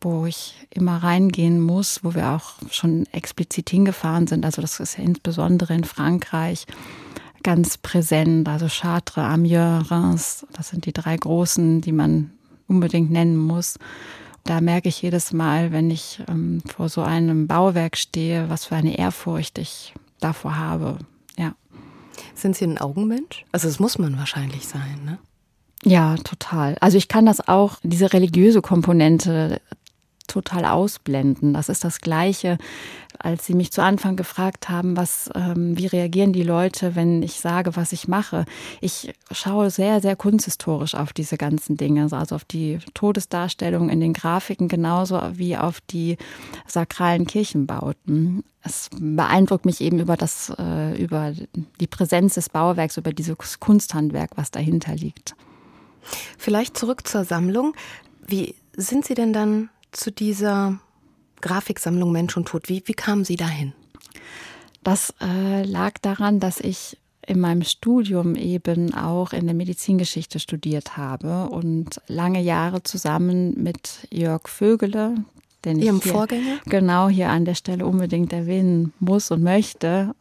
wo 0.00 0.26
ich 0.26 0.66
immer 0.70 0.96
reingehen 1.02 1.60
muss, 1.60 2.00
wo 2.02 2.14
wir 2.14 2.30
auch 2.30 2.56
schon 2.70 3.06
explizit 3.12 3.70
hingefahren 3.70 4.26
sind. 4.26 4.44
Also 4.44 4.60
das 4.60 4.80
ist 4.80 4.98
ja 4.98 5.04
insbesondere 5.04 5.74
in 5.74 5.84
Frankreich 5.84 6.66
ganz 7.42 7.78
präsent. 7.78 8.48
Also 8.48 8.66
Chartres, 8.68 9.24
Amiens, 9.24 9.90
Reims, 9.90 10.46
das 10.52 10.68
sind 10.68 10.84
die 10.84 10.92
drei 10.92 11.16
großen, 11.16 11.80
die 11.80 11.92
man 11.92 12.32
unbedingt 12.68 13.10
nennen 13.10 13.36
muss. 13.36 13.78
Da 14.44 14.60
merke 14.60 14.88
ich 14.88 15.02
jedes 15.02 15.32
Mal, 15.32 15.72
wenn 15.72 15.90
ich 15.90 16.22
ähm, 16.28 16.62
vor 16.66 16.88
so 16.88 17.02
einem 17.02 17.46
Bauwerk 17.46 17.96
stehe, 17.96 18.48
was 18.48 18.66
für 18.66 18.76
eine 18.76 18.96
Ehrfurcht 18.96 19.58
ich 19.58 19.94
davor 20.20 20.56
habe. 20.56 20.98
Ja. 21.36 21.54
Sind 22.34 22.56
Sie 22.56 22.64
ein 22.64 22.78
Augenmensch? 22.78 23.44
Also 23.52 23.68
das 23.68 23.80
muss 23.80 23.98
man 23.98 24.16
wahrscheinlich 24.16 24.66
sein, 24.66 25.00
ne? 25.04 25.18
Ja, 25.84 26.16
total. 26.16 26.76
Also 26.80 26.98
ich 26.98 27.08
kann 27.08 27.26
das 27.26 27.46
auch, 27.46 27.76
diese 27.82 28.12
religiöse 28.12 28.62
Komponente 28.62 29.60
total 30.26 30.64
ausblenden. 30.64 31.54
Das 31.54 31.68
ist 31.68 31.84
das 31.84 32.00
Gleiche, 32.00 32.58
als 33.18 33.46
Sie 33.46 33.54
mich 33.54 33.72
zu 33.72 33.82
Anfang 33.82 34.16
gefragt 34.16 34.68
haben, 34.68 34.96
was, 34.96 35.30
ähm, 35.34 35.76
wie 35.76 35.86
reagieren 35.86 36.32
die 36.32 36.42
Leute, 36.42 36.94
wenn 36.94 37.22
ich 37.22 37.40
sage, 37.40 37.76
was 37.76 37.92
ich 37.92 38.08
mache. 38.08 38.44
Ich 38.80 39.12
schaue 39.30 39.70
sehr, 39.70 40.00
sehr 40.00 40.16
kunsthistorisch 40.16 40.94
auf 40.94 41.12
diese 41.12 41.36
ganzen 41.36 41.76
Dinge, 41.76 42.08
also 42.12 42.34
auf 42.34 42.44
die 42.44 42.78
Todesdarstellung 42.94 43.88
in 43.88 44.00
den 44.00 44.12
Grafiken 44.12 44.68
genauso 44.68 45.20
wie 45.34 45.56
auf 45.56 45.80
die 45.80 46.16
sakralen 46.66 47.26
Kirchenbauten. 47.26 48.44
Es 48.62 48.90
beeindruckt 48.98 49.64
mich 49.64 49.80
eben 49.80 49.98
über 49.98 50.16
das, 50.16 50.52
äh, 50.58 51.00
über 51.02 51.32
die 51.80 51.86
Präsenz 51.86 52.34
des 52.34 52.48
Bauwerks, 52.48 52.96
über 52.96 53.12
dieses 53.12 53.60
Kunsthandwerk, 53.60 54.32
was 54.36 54.50
dahinter 54.50 54.94
liegt. 54.94 55.34
Vielleicht 56.38 56.76
zurück 56.76 57.06
zur 57.06 57.24
Sammlung. 57.24 57.74
Wie 58.26 58.54
sind 58.76 59.04
Sie 59.04 59.14
denn 59.14 59.32
dann 59.32 59.70
zu 59.90 60.12
dieser 60.12 60.78
Grafiksammlung 61.40 62.12
Mensch 62.12 62.36
und 62.36 62.48
Tod? 62.48 62.68
Wie, 62.68 62.82
wie 62.86 62.94
kamen 62.94 63.24
Sie 63.24 63.36
dahin? 63.36 63.72
Das 64.82 65.14
äh, 65.20 65.64
lag 65.64 65.94
daran, 66.00 66.40
dass 66.40 66.60
ich 66.60 66.96
in 67.26 67.40
meinem 67.40 67.62
Studium 67.62 68.34
eben 68.34 68.94
auch 68.94 69.32
in 69.32 69.44
der 69.44 69.54
Medizingeschichte 69.54 70.40
studiert 70.40 70.96
habe 70.96 71.50
und 71.50 72.00
lange 72.06 72.40
Jahre 72.40 72.82
zusammen 72.82 73.62
mit 73.62 74.08
Jörg 74.10 74.48
Vögele, 74.48 75.14
den 75.64 75.78
Ihrem 75.80 75.96
ich 75.98 76.04
hier, 76.04 76.12
Vorgänger? 76.12 76.58
genau 76.66 77.08
hier 77.08 77.30
an 77.30 77.44
der 77.44 77.54
Stelle 77.54 77.86
unbedingt 77.86 78.32
erwähnen 78.32 78.92
muss 79.00 79.30
und 79.30 79.42
möchte. 79.42 80.14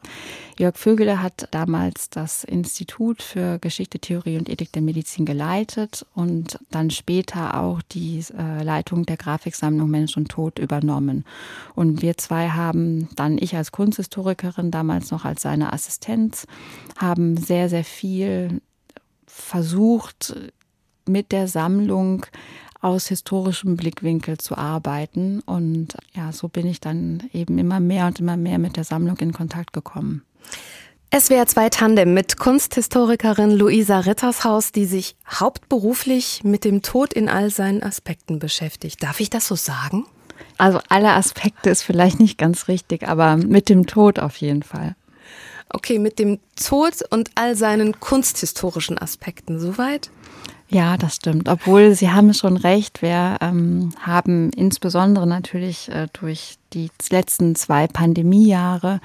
Jörg 0.59 0.75
Vögele 0.75 1.21
hat 1.21 1.47
damals 1.51 2.09
das 2.09 2.43
Institut 2.43 3.21
für 3.21 3.59
Geschichte, 3.59 3.99
Theorie 3.99 4.39
und 4.39 4.49
Ethik 4.49 4.71
der 4.71 4.81
Medizin 4.81 5.25
geleitet 5.25 6.03
und 6.15 6.57
dann 6.71 6.89
später 6.89 7.61
auch 7.61 7.83
die 7.83 8.23
äh, 8.35 8.63
Leitung 8.63 9.05
der 9.05 9.17
Grafiksammlung 9.17 9.89
Mensch 9.89 10.17
und 10.17 10.29
Tod 10.29 10.57
übernommen. 10.57 11.25
Und 11.75 12.01
wir 12.01 12.17
zwei 12.17 12.49
haben 12.49 13.07
dann, 13.15 13.37
ich 13.37 13.55
als 13.55 13.71
Kunsthistorikerin, 13.71 14.71
damals 14.71 15.11
noch 15.11 15.25
als 15.25 15.43
seine 15.43 15.73
Assistenz, 15.73 16.47
haben 16.97 17.37
sehr, 17.37 17.69
sehr 17.69 17.83
viel 17.83 18.61
versucht, 19.27 20.35
mit 21.07 21.31
der 21.31 21.47
Sammlung 21.47 22.25
aus 22.81 23.07
historischem 23.07 23.77
Blickwinkel 23.77 24.37
zu 24.37 24.57
arbeiten. 24.57 25.41
Und 25.45 25.97
ja, 26.15 26.31
so 26.31 26.47
bin 26.47 26.67
ich 26.67 26.79
dann 26.79 27.29
eben 27.33 27.57
immer 27.57 27.79
mehr 27.79 28.07
und 28.07 28.19
immer 28.19 28.37
mehr 28.37 28.57
mit 28.57 28.77
der 28.77 28.83
Sammlung 28.83 29.17
in 29.17 29.33
Kontakt 29.33 29.73
gekommen. 29.73 30.23
SWR 31.17 31.45
2 31.45 31.69
Tandem 31.69 32.13
mit 32.13 32.37
Kunsthistorikerin 32.37 33.51
Luisa 33.51 33.99
Rittershaus, 33.99 34.73
die 34.73 34.85
sich 34.85 35.15
hauptberuflich 35.29 36.43
mit 36.43 36.65
dem 36.65 36.81
Tod 36.81 37.13
in 37.13 37.29
all 37.29 37.49
seinen 37.49 37.81
Aspekten 37.81 38.39
beschäftigt. 38.39 39.01
Darf 39.01 39.21
ich 39.21 39.29
das 39.29 39.47
so 39.47 39.55
sagen? 39.55 40.05
Also 40.57 40.79
alle 40.89 41.13
Aspekte 41.13 41.69
ist 41.69 41.83
vielleicht 41.83 42.19
nicht 42.19 42.37
ganz 42.37 42.67
richtig, 42.67 43.07
aber 43.07 43.37
mit 43.37 43.69
dem 43.69 43.87
Tod 43.87 44.19
auf 44.19 44.35
jeden 44.37 44.63
Fall. 44.63 44.95
Okay, 45.69 45.97
mit 45.97 46.19
dem 46.19 46.39
Tod 46.55 46.93
und 47.09 47.31
all 47.35 47.55
seinen 47.55 47.99
kunsthistorischen 47.99 48.97
Aspekten. 48.97 49.59
Soweit? 49.59 50.09
Ja, 50.69 50.97
das 50.97 51.15
stimmt. 51.15 51.47
Obwohl 51.47 51.95
Sie 51.95 52.11
haben 52.11 52.33
schon 52.33 52.57
recht, 52.57 53.01
wir 53.01 53.37
ähm, 53.41 53.91
haben 54.01 54.51
insbesondere 54.51 55.25
natürlich 55.25 55.89
äh, 55.89 56.07
durch 56.11 56.57
die 56.73 56.89
letzten 57.09 57.55
zwei 57.55 57.87
Pandemiejahre 57.87 58.99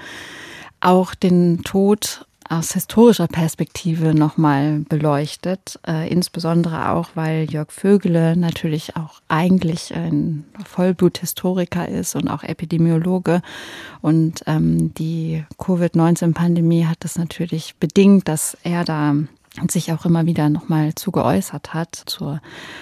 auch 0.81 1.15
den 1.15 1.63
Tod 1.63 2.25
aus 2.49 2.73
historischer 2.73 3.27
Perspektive 3.27 4.13
nochmal 4.13 4.79
beleuchtet, 4.89 5.79
äh, 5.87 6.09
insbesondere 6.09 6.89
auch, 6.91 7.09
weil 7.15 7.49
Jörg 7.49 7.71
Vögele 7.71 8.35
natürlich 8.35 8.95
auch 8.95 9.21
eigentlich 9.27 9.93
ein 9.95 10.43
Vollbluthistoriker 10.65 11.87
ist 11.87 12.15
und 12.15 12.27
auch 12.27 12.43
Epidemiologe. 12.43 13.41
Und 14.01 14.43
ähm, 14.45 14.93
die 14.95 15.45
Covid-19-Pandemie 15.57 16.85
hat 16.85 16.97
das 16.99 17.17
natürlich 17.17 17.75
bedingt, 17.79 18.27
dass 18.27 18.57
er 18.63 18.83
da 18.83 19.15
und 19.61 19.71
sich 19.71 19.91
auch 19.91 20.05
immer 20.05 20.25
wieder 20.25 20.49
nochmal 20.49 20.95
zu 20.95 21.11
geäußert 21.11 21.73
hat 21.73 21.95
zur 22.05 22.41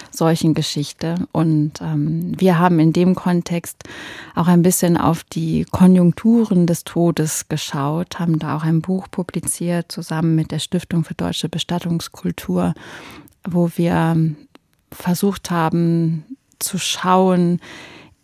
solchen 0.10 0.54
Geschichte. 0.54 1.16
Und 1.32 1.82
ähm, 1.82 2.34
wir 2.40 2.60
haben 2.60 2.80
in 2.80 2.94
dem 2.94 3.16
Kontext 3.16 3.84
auch 4.36 4.48
ein 4.48 4.62
bisschen 4.62 4.96
auf 4.98 5.24
die 5.24 5.66
Konjunkturen 5.70 6.68
des 6.68 6.84
Todes 6.84 7.50
geschaut, 7.50 8.20
haben 8.20 8.40
da 8.40 8.56
auch 8.56 8.64
ein 8.64 8.82
Buch 8.82 9.08
publiziert 9.12 9.92
zusammen 9.92 10.36
mit 10.36 10.52
der 10.52 10.60
Stiftung 10.60 11.04
für 11.04 11.14
deutsche 11.14 11.50
Bestattungskultur, 11.50 12.74
wo 13.44 13.70
wir 13.76 14.36
versucht 14.92 15.52
haben 15.52 16.26
zu 16.60 16.78
schauen, 16.78 17.60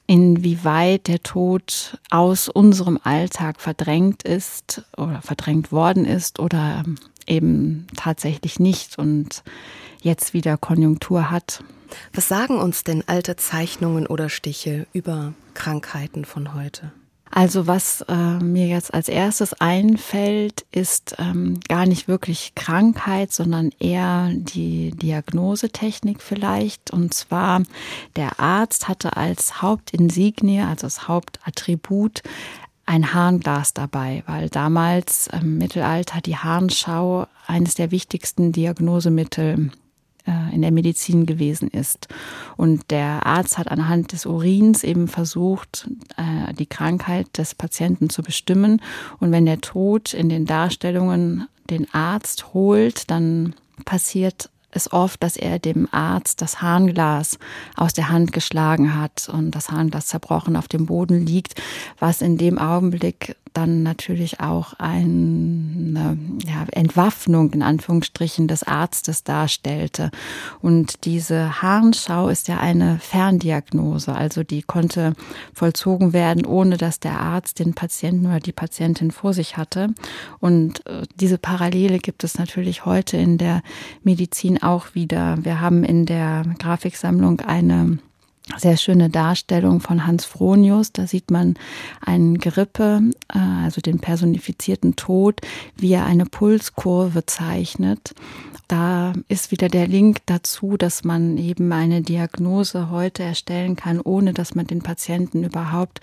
inwieweit 0.06 1.08
der 1.08 1.22
Tod 1.22 2.00
aus 2.10 2.48
unserem 2.48 2.98
Alltag 3.04 3.60
verdrängt 3.60 4.24
ist 4.24 4.84
oder 4.96 5.22
verdrängt 5.22 5.72
worden 5.72 6.06
ist 6.06 6.40
oder 6.40 6.86
eben 7.28 7.88
tatsächlich 7.96 8.60
nicht 8.60 8.98
und 8.98 9.44
jetzt 10.02 10.34
wieder 10.34 10.58
Konjunktur 10.58 11.30
hat. 11.30 11.64
Was 12.14 12.28
sagen 12.28 12.58
uns 12.60 12.84
denn 12.84 13.04
alte 13.08 13.36
Zeichnungen 13.36 14.08
oder 14.08 14.30
Stiche 14.30 14.88
über 14.94 15.34
Krankheiten 15.54 16.26
von 16.26 16.54
heute? 16.54 16.92
Also 17.30 17.68
was 17.68 18.02
äh, 18.08 18.16
mir 18.40 18.68
jetzt 18.68 18.94
als 18.94 19.10
erstes 19.10 19.54
einfällt, 19.54 20.66
ist 20.72 21.16
ähm, 21.20 21.60
gar 21.68 21.86
nicht 21.86 22.08
wirklich 22.08 22.54
Krankheit, 22.56 23.34
sondern 23.34 23.72
eher 23.80 24.32
die 24.34 24.92
Diagnosetechnik 24.92 26.22
vielleicht. 26.22 26.92
Und 26.92 27.14
zwar 27.14 27.64
der 28.16 28.40
Arzt 28.40 28.88
hatte 28.88 29.18
als 29.18 29.62
Hauptinsignie, 29.62 30.62
also 30.62 30.88
als 30.88 31.08
Hauptattribut, 31.08 32.24
ein 32.88 33.14
Harnglas 33.14 33.74
dabei, 33.74 34.24
weil 34.26 34.50
damals 34.50 35.28
im 35.28 35.58
Mittelalter 35.58 36.22
die 36.22 36.38
Harnschau 36.38 37.28
eines 37.46 37.76
der 37.76 37.92
wichtigsten 37.92 38.54
Diagnosemittel 38.54 39.72
äh, 40.26 40.56
in 40.56 40.62
der 40.62 40.72
Medizin 40.72 41.26
gewesen 41.26 41.70
ist. 41.70 42.08
Und 42.56 42.90
der 42.90 43.26
Arzt 43.26 43.58
hat 43.58 43.70
anhand 43.70 44.14
des 44.14 44.26
Urins 44.26 44.86
eben 44.86 45.10
versucht, 45.10 45.90
äh, 46.16 46.54
die 46.54 46.66
Krankheit 46.66 47.38
des 47.38 47.56
Patienten 47.56 48.10
zu 48.10 48.24
bestimmen. 48.24 48.82
Und 49.20 49.32
wenn 49.34 49.46
der 49.46 49.60
Tod 49.60 50.14
in 50.14 50.30
den 50.30 50.46
Darstellungen 50.46 51.48
den 51.70 51.94
Arzt 51.94 52.54
holt, 52.54 53.12
dann 53.12 53.54
passiert 53.84 54.50
es 54.78 54.94
oft, 54.94 55.22
dass 55.22 55.36
er 55.36 55.60
dem 55.60 55.90
Arzt 55.92 56.42
das 56.42 56.62
Harnglas 56.62 57.38
aus 57.76 57.94
der 57.94 58.10
Hand 58.10 58.32
geschlagen 58.32 58.96
hat 58.96 59.28
und 59.28 59.52
das 59.52 59.70
Harnglas 59.70 60.08
zerbrochen 60.08 60.56
auf 60.56 60.70
dem 60.70 60.86
Boden 60.86 61.26
liegt, 61.26 61.62
was 62.00 62.22
in 62.22 62.38
dem 62.38 62.58
Augenblick 62.58 63.36
dann 63.58 63.82
natürlich 63.82 64.40
auch 64.40 64.74
eine 64.78 66.16
ja, 66.46 66.68
Entwaffnung 66.72 67.52
in 67.54 67.64
Anführungsstrichen 67.64 68.48
des 68.48 68.62
Arztes 68.62 69.24
darstellte. 69.24 70.12
Und 70.62 71.06
diese 71.06 71.60
Harnschau 71.64 72.30
ist 72.30 72.48
ja 72.50 72.60
eine 72.60 73.00
Ferndiagnose, 73.00 74.14
also 74.14 74.44
die 74.44 74.62
konnte 74.62 75.14
vollzogen 75.54 76.14
werden, 76.14 76.46
ohne 76.46 76.78
dass 76.78 77.00
der 77.00 77.20
Arzt 77.20 77.58
den 77.58 77.74
Patienten 77.74 78.28
oder 78.28 78.40
die 78.40 78.52
Patientin 78.52 79.10
vor 79.10 79.34
sich 79.34 79.58
hatte. 79.58 79.90
Und 80.40 80.86
äh, 80.86 81.08
diese 81.16 81.40
Parallele 81.40 81.98
gibt 81.98 82.24
es 82.24 82.38
natürlich 82.38 82.86
heute 82.86 83.18
in 83.18 83.40
der 83.40 83.64
Medizin 84.04 84.62
auch 84.62 84.94
wieder. 84.94 85.44
Wir 85.44 85.62
haben 85.62 85.84
in 85.84 86.06
der 86.06 86.44
Grafiksammlung 86.60 87.42
eine 87.42 87.98
sehr 88.56 88.78
schöne 88.78 89.10
Darstellung 89.10 89.82
von 89.82 90.08
Hans 90.08 90.26
Fronius. 90.26 90.92
Da 90.94 91.08
sieht 91.08 91.32
man 91.32 91.56
einen 92.02 92.38
Gerippe, 92.38 93.02
äh, 93.34 93.38
also 93.38 93.82
den 93.82 94.00
personifizierten 94.00 94.96
Tod, 94.96 95.42
wie 95.76 95.94
er 95.94 96.06
eine 96.06 96.26
Pulskurve 96.26 97.26
zeichnet. 97.26 98.14
Da 98.68 99.14
ist 99.28 99.52
wieder 99.52 99.70
der 99.70 99.88
Link 99.88 100.20
dazu, 100.26 100.78
dass 100.78 101.04
man 101.04 101.38
eben 101.38 101.72
eine 101.72 102.02
Diagnose 102.02 102.90
heute 102.90 103.24
erstellen 103.24 103.76
kann, 103.76 104.02
ohne 104.02 104.34
dass 104.34 104.56
man 104.56 104.68
den 104.68 104.82
Patienten 104.82 105.44
überhaupt 105.44 106.02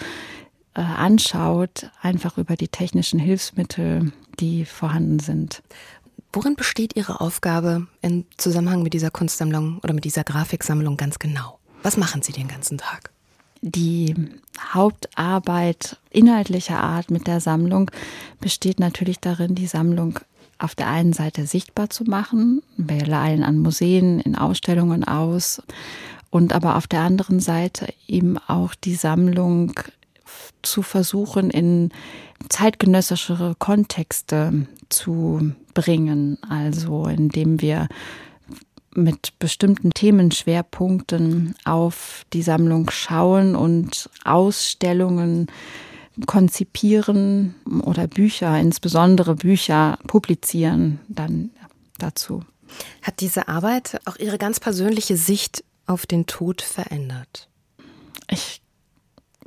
äh, 0.75 0.81
anschaut, 0.81 1.91
einfach 2.01 2.39
über 2.39 2.57
die 2.57 2.69
technischen 2.69 3.19
Hilfsmittel, 3.19 4.13
die 4.41 4.65
vorhanden 4.65 5.19
sind. 5.19 5.63
Worin 6.33 6.57
besteht 6.57 6.97
Ihre 6.97 7.21
Aufgabe 7.21 7.87
im 8.03 8.25
Zusammenhang 8.39 8.83
mit 8.83 8.93
dieser 8.93 9.11
Kunstsammlung 9.11 9.79
oder 9.85 9.95
mit 9.95 10.05
dieser 10.05 10.25
Grafiksammlung 10.25 10.97
ganz 10.97 11.19
genau? 11.19 11.61
Was 11.85 11.99
machen 11.99 12.23
Sie 12.23 12.33
den 12.33 12.49
ganzen 12.49 12.79
Tag? 12.79 13.11
Die 13.61 14.15
Hauptarbeit 14.73 15.99
inhaltlicher 16.09 16.81
Art 16.81 17.11
mit 17.11 17.27
der 17.27 17.41
Sammlung 17.41 17.91
besteht 18.41 18.81
natürlich 18.81 19.21
darin, 19.21 19.55
die 19.55 19.67
Sammlung 19.67 20.19
auf 20.59 20.75
der 20.75 20.89
einen 20.89 21.13
Seite 21.13 21.47
sichtbar 21.47 21.91
zu 21.91 22.05
machen. 22.05 22.63
Wir 22.79 23.05
leihen 23.05 23.43
an 23.45 23.59
Museen, 23.59 24.19
in 24.21 24.35
Ausstellungen 24.35 25.05
aus 25.05 25.63
und 26.31 26.55
aber 26.55 26.77
auf 26.77 26.87
der 26.87 27.01
anderen 27.01 27.39
Seite 27.39 27.93
eben 28.09 28.39
auch 28.39 28.75
die 28.75 28.95
Sammlung 28.95 29.75
zu 30.63 30.81
versuchen, 30.81 31.51
in 31.51 31.91
zeitgenössischere 32.49 33.57
Kontexte 33.59 34.67
zu 34.89 35.53
bringen. 35.75 36.39
Also 36.49 37.09
indem 37.09 37.61
wir 37.61 37.89
mit 38.95 39.39
bestimmten 39.39 39.91
Themenschwerpunkten 39.91 41.55
auf 41.65 42.25
die 42.33 42.43
Sammlung 42.43 42.91
schauen 42.91 43.57
und 43.57 44.09
Ausstellungen 44.25 45.49
konzipieren 46.27 47.55
oder 47.83 48.07
Bücher, 48.07 48.59
insbesondere 48.59 49.35
Bücher 49.35 49.99
publizieren 50.07 51.01
dann 51.09 51.51
dazu. 51.99 52.45
Hat 53.03 53.21
diese 53.21 53.49
Arbeit 53.49 54.01
auch 54.05 54.17
Ihre 54.17 54.39
ganz 54.39 54.61
persönliche 54.61 55.17
Sicht 55.17 55.65
auf 55.87 56.07
den 56.07 56.27
Tod 56.27 56.63
verändert? 56.63 57.49
Ich 58.31 58.63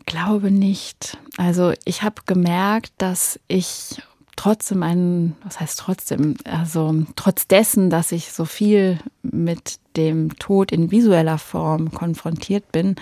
glaube 0.05 0.51
nicht. 0.51 1.17
Also 1.38 1.73
ich 1.86 2.03
habe 2.03 2.21
gemerkt, 2.25 2.93
dass 2.97 3.39
ich 3.47 4.01
trotzdem 4.38 4.84
einen, 4.84 5.36
was 5.43 5.60
heißt 5.60 5.80
trotzdem, 5.80 6.36
also 6.45 7.04
trotz 7.17 7.47
dessen, 7.47 7.89
dass 7.89 8.13
ich 8.13 8.32
so 8.32 8.45
viel 8.45 9.00
mit 9.21 9.80
dem 9.97 10.38
Tod 10.38 10.71
in 10.71 10.91
visueller 10.91 11.38
Form 11.38 11.91
konfrontiert 11.91 12.71
bin, 12.71 12.95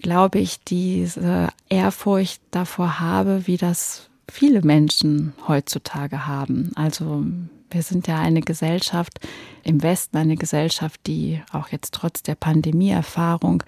glaube 0.00 0.38
ich, 0.38 0.62
diese 0.62 1.48
Ehrfurcht 1.68 2.40
davor 2.52 3.00
habe, 3.00 3.46
wie 3.46 3.56
das 3.56 4.10
viele 4.30 4.62
Menschen 4.62 5.32
heutzutage 5.48 6.26
haben. 6.26 6.70
Also 6.76 7.24
wir 7.70 7.82
sind 7.82 8.06
ja 8.06 8.20
eine 8.20 8.40
Gesellschaft 8.40 9.20
im 9.62 9.82
Westen, 9.82 10.16
eine 10.16 10.36
Gesellschaft, 10.36 11.00
die 11.06 11.42
auch 11.52 11.68
jetzt 11.68 11.94
trotz 11.94 12.22
der 12.22 12.34
Pandemieerfahrung 12.34 13.62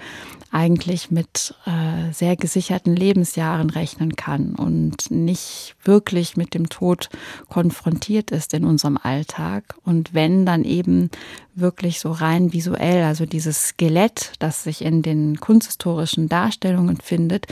eigentlich 0.53 1.11
mit 1.11 1.55
äh, 1.67 2.13
sehr 2.13 2.37
gesicherten 2.37 2.95
Lebensjahren 2.95 3.71
rechnen 3.71 4.15
kann 4.15 4.55
und 4.55 5.11
nicht 5.11 5.75
wirklich 5.83 6.37
mit 6.37 6.55
dem 6.55 6.69
Tod 6.69 7.09
konfrontiert 7.49 8.31
ist 8.31 8.55
in 8.55 8.65
unserem 8.65 8.99
Alltag. 9.03 9.77
Und 9.85 10.15
wenn 10.15 10.47
dann 10.47 10.65
eben 10.65 11.11
wirklich 11.55 11.99
so 12.01 12.13
rein 12.13 12.53
visuell, 12.53 13.03
also 13.03 13.27
dieses 13.27 13.69
Skelett, 13.69 14.33
das 14.39 14.65
sich 14.65 14.83
in 14.83 15.03
den 15.03 15.41
kunsthistorischen 15.41 16.29
Darstellungen 16.29 16.99
findet, 16.99 17.47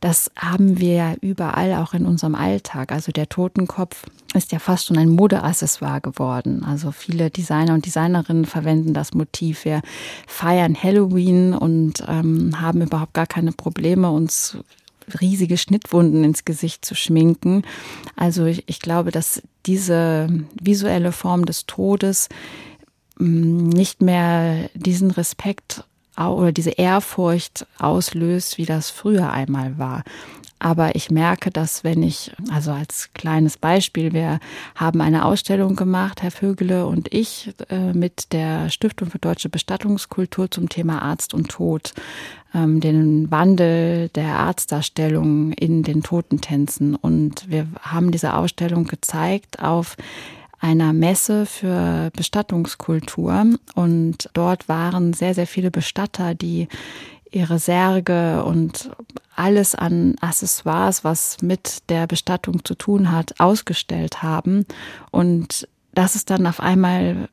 das 0.00 0.30
haben 0.34 0.80
wir 0.80 0.94
ja 0.94 1.14
überall 1.20 1.74
auch 1.74 1.92
in 1.92 2.06
unserem 2.06 2.34
Alltag. 2.34 2.90
Also 2.90 3.12
der 3.12 3.28
Totenkopf 3.28 4.06
ist 4.34 4.50
ja 4.50 4.58
fast 4.58 4.86
schon 4.86 4.96
ein 4.96 5.10
Modeaccessoire 5.10 6.00
geworden. 6.00 6.64
Also 6.64 6.90
viele 6.90 7.30
Designer 7.30 7.74
und 7.74 7.84
Designerinnen 7.84 8.46
verwenden 8.46 8.94
das 8.94 9.12
Motiv. 9.12 9.66
Wir 9.66 9.82
feiern 10.26 10.74
Halloween 10.80 11.52
und 11.52 12.02
ähm, 12.08 12.60
haben 12.60 12.80
überhaupt 12.80 13.12
gar 13.12 13.26
keine 13.26 13.52
Probleme, 13.52 14.10
uns 14.10 14.56
riesige 15.20 15.58
Schnittwunden 15.58 16.24
ins 16.24 16.44
Gesicht 16.44 16.84
zu 16.84 16.94
schminken. 16.94 17.62
Also 18.16 18.46
ich, 18.46 18.64
ich 18.68 18.80
glaube, 18.80 19.10
dass 19.10 19.42
diese 19.66 20.28
visuelle 20.60 21.12
Form 21.12 21.44
des 21.44 21.66
Todes 21.66 22.28
mm, 23.18 23.68
nicht 23.68 24.00
mehr 24.00 24.70
diesen 24.74 25.10
Respekt 25.10 25.84
oder 26.16 26.52
diese 26.52 26.70
Ehrfurcht 26.70 27.66
auslöst, 27.78 28.58
wie 28.58 28.66
das 28.66 28.90
früher 28.90 29.30
einmal 29.30 29.78
war. 29.78 30.02
Aber 30.62 30.94
ich 30.94 31.10
merke, 31.10 31.50
dass 31.50 31.84
wenn 31.84 32.02
ich, 32.02 32.32
also 32.52 32.70
als 32.72 33.14
kleines 33.14 33.56
Beispiel, 33.56 34.12
wir 34.12 34.40
haben 34.74 35.00
eine 35.00 35.24
Ausstellung 35.24 35.74
gemacht, 35.74 36.22
Herr 36.22 36.30
Vögele 36.30 36.86
und 36.86 37.12
ich, 37.14 37.54
äh, 37.70 37.94
mit 37.94 38.32
der 38.34 38.68
Stiftung 38.68 39.10
für 39.10 39.18
deutsche 39.18 39.48
Bestattungskultur 39.48 40.50
zum 40.50 40.68
Thema 40.68 41.00
Arzt 41.00 41.32
und 41.32 41.48
Tod, 41.48 41.94
ähm, 42.54 42.80
den 42.80 43.30
Wandel 43.30 44.10
der 44.10 44.38
Arztdarstellung 44.38 45.52
in 45.54 45.82
den 45.82 46.02
Totentänzen. 46.02 46.94
Und 46.94 47.48
wir 47.48 47.66
haben 47.80 48.10
diese 48.10 48.34
Ausstellung 48.34 48.84
gezeigt 48.84 49.62
auf 49.62 49.96
einer 50.60 50.92
Messe 50.92 51.46
für 51.46 52.10
Bestattungskultur 52.14 53.46
und 53.74 54.28
dort 54.34 54.68
waren 54.68 55.12
sehr, 55.12 55.34
sehr 55.34 55.46
viele 55.46 55.70
Bestatter, 55.70 56.34
die 56.34 56.68
ihre 57.30 57.58
Särge 57.58 58.44
und 58.44 58.90
alles 59.36 59.74
an 59.74 60.16
Accessoires, 60.20 61.04
was 61.04 61.40
mit 61.42 61.88
der 61.88 62.06
Bestattung 62.06 62.64
zu 62.64 62.74
tun 62.74 63.10
hat, 63.10 63.40
ausgestellt 63.40 64.22
haben. 64.22 64.66
Und 65.10 65.66
das 65.94 66.14
ist 66.14 66.30
dann 66.30 66.46
auf 66.46 66.60
einmal 66.60 67.28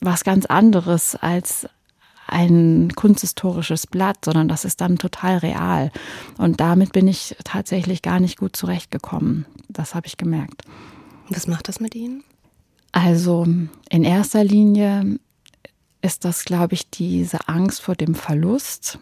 was 0.00 0.24
ganz 0.24 0.46
anderes 0.46 1.14
als 1.16 1.68
ein 2.26 2.92
kunsthistorisches 2.96 3.86
Blatt, 3.86 4.24
sondern 4.24 4.48
das 4.48 4.64
ist 4.64 4.80
dann 4.80 4.98
total 4.98 5.38
real. 5.38 5.92
Und 6.38 6.60
damit 6.60 6.92
bin 6.92 7.06
ich 7.06 7.36
tatsächlich 7.44 8.02
gar 8.02 8.20
nicht 8.20 8.38
gut 8.38 8.56
zurechtgekommen. 8.56 9.46
Das 9.68 9.94
habe 9.94 10.06
ich 10.06 10.16
gemerkt. 10.16 10.62
Was 11.28 11.46
macht 11.46 11.68
das 11.68 11.78
mit 11.78 11.94
Ihnen? 11.94 12.24
Also 12.92 13.46
in 13.88 14.04
erster 14.04 14.44
Linie 14.44 15.18
ist 16.02 16.24
das, 16.24 16.44
glaube 16.44 16.74
ich, 16.74 16.90
diese 16.90 17.48
Angst 17.48 17.80
vor 17.80 17.94
dem 17.94 18.14
Verlust. 18.14 18.98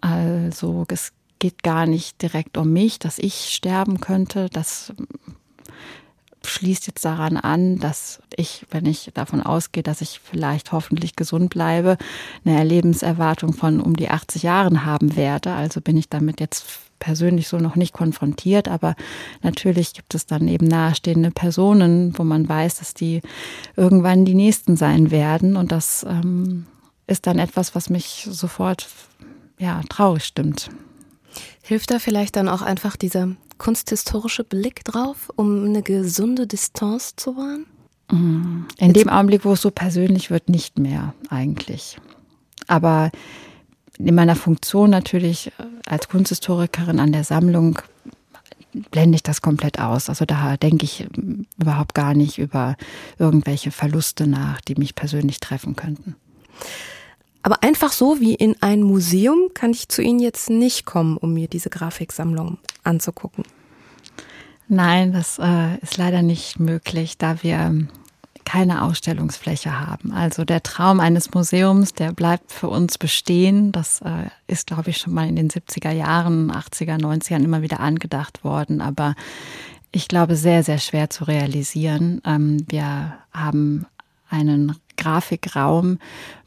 Also 0.00 0.84
es 0.88 1.12
geht 1.38 1.62
gar 1.64 1.86
nicht 1.86 2.22
direkt 2.22 2.56
um 2.56 2.72
mich, 2.72 3.00
dass 3.00 3.18
ich 3.18 3.52
sterben 3.52 4.00
könnte. 4.00 4.48
Das 4.52 4.92
schließt 6.46 6.86
jetzt 6.86 7.04
daran 7.04 7.36
an, 7.36 7.78
dass 7.78 8.20
ich, 8.36 8.66
wenn 8.70 8.86
ich 8.86 9.10
davon 9.14 9.42
ausgehe, 9.42 9.82
dass 9.82 10.00
ich 10.00 10.20
vielleicht 10.22 10.72
hoffentlich 10.72 11.16
gesund 11.16 11.50
bleibe, 11.50 11.98
eine 12.44 12.64
Lebenserwartung 12.64 13.52
von 13.52 13.80
um 13.80 13.96
die 13.96 14.10
80 14.10 14.42
Jahren 14.42 14.84
haben 14.84 15.16
werde. 15.16 15.52
Also 15.52 15.80
bin 15.80 15.96
ich 15.96 16.08
damit 16.08 16.40
jetzt 16.40 16.64
persönlich 16.98 17.48
so 17.48 17.58
noch 17.58 17.74
nicht 17.74 17.92
konfrontiert, 17.92 18.68
aber 18.68 18.94
natürlich 19.42 19.92
gibt 19.92 20.14
es 20.14 20.26
dann 20.26 20.46
eben 20.46 20.66
nahestehende 20.66 21.32
Personen, 21.32 22.16
wo 22.16 22.22
man 22.22 22.48
weiß, 22.48 22.76
dass 22.76 22.94
die 22.94 23.22
irgendwann 23.76 24.24
die 24.24 24.34
Nächsten 24.34 24.76
sein 24.76 25.10
werden. 25.10 25.56
Und 25.56 25.72
das 25.72 26.06
ähm, 26.08 26.66
ist 27.08 27.26
dann 27.26 27.40
etwas, 27.40 27.74
was 27.74 27.90
mich 27.90 28.28
sofort 28.30 28.88
ja, 29.58 29.80
traurig 29.88 30.24
stimmt. 30.24 30.70
Hilft 31.62 31.90
da 31.90 31.98
vielleicht 31.98 32.36
dann 32.36 32.48
auch 32.48 32.62
einfach 32.62 32.96
dieser 32.96 33.30
kunsthistorische 33.62 34.42
Blick 34.42 34.84
drauf, 34.84 35.30
um 35.36 35.66
eine 35.66 35.82
gesunde 35.82 36.48
Distanz 36.48 37.14
zu 37.14 37.36
wahren? 37.36 37.66
Mm, 38.10 38.66
in 38.78 38.92
dem 38.92 39.08
Augenblick, 39.08 39.44
wo 39.44 39.52
es 39.52 39.62
so 39.62 39.70
persönlich 39.70 40.30
wird, 40.30 40.48
nicht 40.48 40.80
mehr 40.80 41.14
eigentlich. 41.30 41.96
Aber 42.66 43.12
in 43.98 44.16
meiner 44.16 44.34
Funktion 44.34 44.90
natürlich 44.90 45.52
äh, 45.58 45.64
als 45.86 46.08
Kunsthistorikerin 46.08 46.98
an 46.98 47.12
der 47.12 47.22
Sammlung 47.22 47.78
blende 48.90 49.14
ich 49.14 49.22
das 49.22 49.42
komplett 49.42 49.78
aus. 49.78 50.08
Also 50.08 50.24
da 50.24 50.56
denke 50.56 50.84
ich 50.84 51.06
ähm, 51.16 51.46
überhaupt 51.56 51.94
gar 51.94 52.14
nicht 52.14 52.38
über 52.38 52.74
irgendwelche 53.20 53.70
Verluste 53.70 54.26
nach, 54.26 54.60
die 54.60 54.74
mich 54.74 54.96
persönlich 54.96 55.38
treffen 55.38 55.76
könnten. 55.76 56.16
Aber 57.42 57.62
einfach 57.62 57.92
so 57.92 58.20
wie 58.20 58.34
in 58.34 58.56
ein 58.60 58.82
Museum 58.82 59.48
kann 59.54 59.70
ich 59.72 59.88
zu 59.88 60.02
Ihnen 60.02 60.20
jetzt 60.20 60.48
nicht 60.48 60.86
kommen, 60.86 61.16
um 61.16 61.34
mir 61.34 61.48
diese 61.48 61.70
Grafiksammlung 61.70 62.58
anzugucken. 62.84 63.44
Nein, 64.68 65.12
das 65.12 65.38
äh, 65.38 65.76
ist 65.82 65.96
leider 65.96 66.22
nicht 66.22 66.60
möglich, 66.60 67.18
da 67.18 67.42
wir 67.42 67.86
keine 68.44 68.82
Ausstellungsfläche 68.82 69.78
haben. 69.78 70.12
Also 70.12 70.44
der 70.44 70.62
Traum 70.62 71.00
eines 71.00 71.32
Museums, 71.32 71.94
der 71.94 72.12
bleibt 72.12 72.52
für 72.52 72.68
uns 72.68 72.98
bestehen. 72.98 73.72
Das 73.72 74.00
äh, 74.00 74.30
ist, 74.46 74.66
glaube 74.66 74.90
ich, 74.90 74.98
schon 74.98 75.14
mal 75.14 75.28
in 75.28 75.36
den 75.36 75.48
70er 75.48 75.90
Jahren, 75.90 76.50
80er, 76.50 77.00
90ern 77.00 77.44
immer 77.44 77.62
wieder 77.62 77.80
angedacht 77.80 78.44
worden. 78.44 78.80
Aber 78.80 79.14
ich 79.92 80.08
glaube, 80.08 80.36
sehr, 80.36 80.62
sehr 80.62 80.78
schwer 80.78 81.10
zu 81.10 81.24
realisieren. 81.24 82.20
Ähm, 82.24 82.64
wir 82.68 83.14
haben 83.32 83.86
einen 84.28 84.76
Grafikraum. 85.02 85.98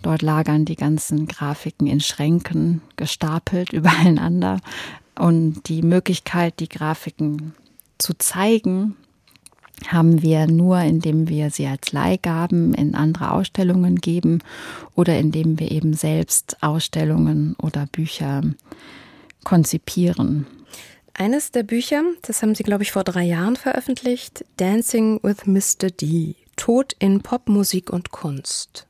Dort 0.02 0.22
lagern 0.22 0.66
die 0.66 0.76
ganzen 0.76 1.28
Grafiken 1.28 1.88
in 1.88 2.00
Schränken 2.00 2.82
gestapelt 2.96 3.74
übereinander. 3.74 4.60
Und 5.18 5.68
die 5.70 5.82
Möglichkeit, 5.82 6.60
die 6.60 6.70
Grafiken 6.70 7.54
zu 7.98 8.14
zeigen, 8.18 8.96
haben 9.88 10.22
wir 10.22 10.48
nur, 10.48 10.80
indem 10.80 11.28
wir 11.28 11.52
sie 11.52 11.68
als 11.68 11.92
Leihgaben 11.92 12.74
in 12.74 12.96
andere 12.96 13.32
Ausstellungen 13.32 13.98
geben 13.98 14.40
oder 14.96 15.18
indem 15.18 15.60
wir 15.60 15.72
eben 15.72 15.94
selbst 15.94 16.58
Ausstellungen 16.62 17.56
oder 17.62 17.86
Bücher 17.92 18.42
konzipieren. 19.44 20.48
Eines 21.14 21.52
der 21.52 21.64
Bücher, 21.64 22.04
das 22.24 22.42
haben 22.42 22.56
Sie, 22.56 22.64
glaube 22.64 22.84
ich, 22.84 22.92
vor 22.92 23.06
drei 23.06 23.24
Jahren 23.24 23.56
veröffentlicht, 23.56 24.44
Dancing 24.58 25.20
with 25.24 25.46
Mr. 25.46 25.90
D. 25.90 26.36
Tod 26.56 26.94
in 27.00 27.22
Popmusik 27.22 27.90
und 27.90 28.12
Kunst. 28.12 28.88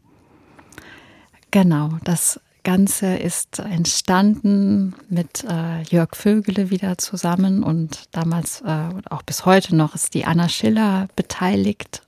Genau, 1.51 1.97
das 2.03 2.39
Ganze 2.63 3.15
ist 3.15 3.59
entstanden 3.59 4.95
mit 5.07 5.45
äh, 5.47 5.83
Jörg 5.83 6.15
Vögele 6.15 6.71
wieder 6.71 6.97
zusammen 6.97 7.63
und 7.63 8.05
damals 8.11 8.61
äh, 8.61 8.89
auch 9.09 9.21
bis 9.21 9.45
heute 9.45 9.75
noch 9.75 9.93
ist 9.95 10.15
die 10.15 10.25
Anna 10.25 10.49
Schiller 10.49 11.07
beteiligt. 11.15 12.01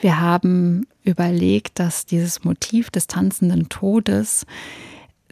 Wir 0.00 0.20
haben 0.20 0.86
überlegt, 1.02 1.80
dass 1.80 2.06
dieses 2.06 2.44
Motiv 2.44 2.90
des 2.90 3.08
tanzenden 3.08 3.68
Todes 3.68 4.46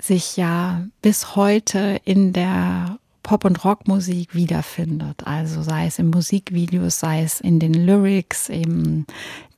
sich 0.01 0.37
ja 0.37 0.87
bis 1.03 1.37
heute 1.37 2.01
in 2.05 2.33
der 2.33 2.99
Pop- 3.23 3.45
und 3.45 3.65
Rockmusik 3.65 4.35
wiederfindet. 4.35 5.27
Also 5.27 5.63
sei 5.63 5.87
es 5.87 5.99
in 5.99 6.09
Musikvideos, 6.09 6.99
sei 6.99 7.23
es 7.23 7.41
in 7.41 7.61
den 7.61 7.75
Lyrics, 7.75 8.49
eben 8.49 9.07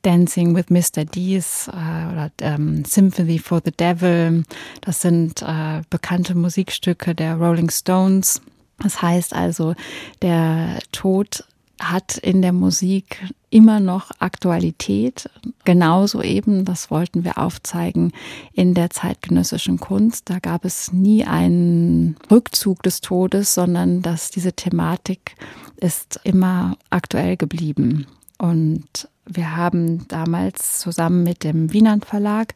Dancing 0.02 0.54
with 0.54 0.66
Mr. 0.70 1.04
Dees 1.04 1.68
äh, 1.68 1.70
oder 1.70 2.30
ähm, 2.40 2.84
Symphony 2.84 3.38
for 3.38 3.60
the 3.64 3.72
Devil. 3.72 4.44
Das 4.80 5.00
sind 5.00 5.42
äh, 5.42 5.82
bekannte 5.90 6.34
Musikstücke 6.34 7.14
der 7.14 7.36
Rolling 7.36 7.70
Stones. 7.70 8.40
Das 8.78 9.02
heißt 9.02 9.34
also, 9.34 9.74
der 10.22 10.78
Tod 10.92 11.44
hat 11.80 12.18
in 12.18 12.42
der 12.42 12.52
Musik 12.52 13.22
immer 13.48 13.80
noch 13.80 14.10
Aktualität. 14.18 15.28
Genauso 15.64 16.22
eben, 16.22 16.64
das 16.64 16.90
wollten 16.90 17.24
wir 17.24 17.38
aufzeigen, 17.38 18.12
in 18.52 18.74
der 18.74 18.90
zeitgenössischen 18.90 19.78
Kunst. 19.78 20.30
Da 20.30 20.38
gab 20.38 20.64
es 20.64 20.92
nie 20.92 21.24
einen 21.24 22.16
Rückzug 22.30 22.82
des 22.82 23.00
Todes, 23.00 23.54
sondern 23.54 24.02
dass 24.02 24.30
diese 24.30 24.52
Thematik 24.52 25.36
ist 25.76 26.20
immer 26.24 26.76
aktuell 26.90 27.36
geblieben. 27.36 28.06
Und 28.38 29.08
wir 29.32 29.56
haben 29.56 30.06
damals 30.08 30.80
zusammen 30.80 31.22
mit 31.22 31.44
dem 31.44 31.72
Wienand 31.72 32.04
Verlag 32.04 32.54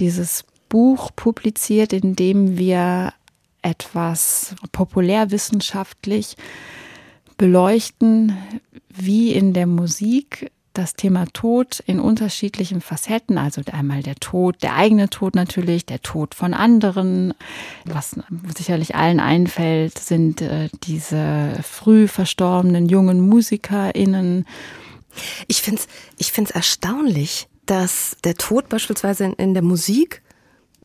dieses 0.00 0.44
Buch 0.68 1.10
publiziert, 1.14 1.92
in 1.92 2.16
dem 2.16 2.58
wir 2.58 3.12
etwas 3.62 4.54
populärwissenschaftlich 4.72 6.36
beleuchten, 7.36 8.36
wie 8.88 9.32
in 9.32 9.52
der 9.52 9.66
Musik 9.66 10.50
das 10.74 10.94
Thema 10.94 11.26
Tod 11.32 11.80
in 11.86 12.00
unterschiedlichen 12.00 12.80
Facetten, 12.80 13.38
also 13.38 13.62
einmal 13.72 14.02
der 14.02 14.16
Tod, 14.16 14.62
der 14.62 14.74
eigene 14.74 15.08
Tod 15.08 15.36
natürlich, 15.36 15.86
der 15.86 16.02
Tod 16.02 16.34
von 16.34 16.52
anderen. 16.52 17.32
Was 17.84 18.16
sicherlich 18.56 18.96
allen 18.96 19.20
einfällt, 19.20 19.98
sind 19.98 20.42
äh, 20.42 20.68
diese 20.82 21.60
früh 21.62 22.08
verstorbenen 22.08 22.88
jungen 22.88 23.20
MusikerInnen. 23.20 24.46
Ich 25.48 25.62
finde 25.62 25.80
es 25.80 25.88
ich 26.18 26.32
find's 26.32 26.50
erstaunlich, 26.50 27.48
dass 27.66 28.16
der 28.24 28.36
Tod 28.36 28.68
beispielsweise 28.68 29.24
in, 29.24 29.32
in 29.34 29.54
der 29.54 29.62
Musik 29.62 30.22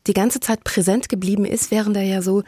die 0.08 0.14
ganze 0.14 0.40
Zeit 0.40 0.64
präsent 0.64 1.10
geblieben 1.10 1.46
ist, 1.46 1.72
während 1.72 1.96
er 1.98 2.04
ja 2.04 2.22
so 2.22 2.44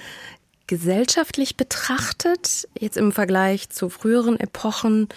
gesellschaftlich 0.68 1.58
betrachtet, 1.58 2.68
jetzt 2.80 2.98
im 2.98 3.12
Vergleich 3.12 3.70
zu 3.70 3.90
früheren 3.90 4.40
Epochen, 4.40 5.10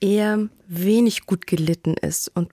eher 0.00 0.48
wenig 0.66 1.26
gut 1.26 1.46
gelitten 1.46 1.94
ist 1.94 2.28
und 2.34 2.50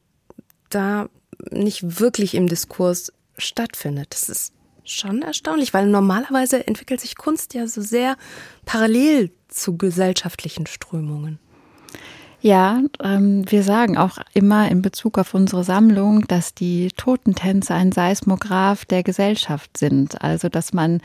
da 0.70 1.10
nicht 1.52 2.00
wirklich 2.00 2.36
im 2.36 2.48
Diskurs 2.48 3.12
stattfindet. 3.38 4.08
Das 4.12 4.30
ist 4.30 4.54
schon 4.84 5.22
erstaunlich, 5.22 5.74
weil 5.74 5.88
normalerweise 5.88 6.68
entwickelt 6.68 7.02
sich 7.02 7.16
Kunst 7.16 7.54
ja 7.54 7.68
so 7.68 7.82
sehr 7.82 8.18
parallel 8.66 9.32
zu 9.48 9.78
gesellschaftlichen 9.78 10.68
Strömungen. 10.68 11.40
Ja, 12.44 12.82
ähm, 13.02 13.50
wir 13.50 13.64
sagen 13.64 13.98
auch 13.98 14.18
immer 14.34 14.70
in 14.70 14.82
Bezug 14.82 15.18
auf 15.18 15.34
unsere 15.34 15.64
Sammlung, 15.64 16.28
dass 16.28 16.54
die 16.54 16.90
Totentänze 16.98 17.74
ein 17.74 17.94
Seismograph 17.94 18.84
der 18.84 19.02
Gesellschaft 19.02 19.78
sind. 19.78 20.22
Also, 20.22 20.50
dass 20.50 20.74
man 20.74 21.00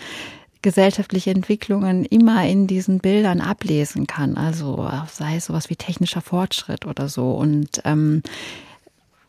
gesellschaftliche 0.62 1.30
Entwicklungen 1.30 2.04
immer 2.04 2.44
in 2.44 2.66
diesen 2.66 2.98
Bildern 2.98 3.40
ablesen 3.40 4.08
kann. 4.08 4.36
Also 4.36 4.90
sei 5.12 5.36
es 5.36 5.44
sowas 5.44 5.70
wie 5.70 5.76
technischer 5.76 6.22
Fortschritt 6.22 6.86
oder 6.86 7.08
so. 7.08 7.30
Und 7.30 7.82
ähm, 7.84 8.24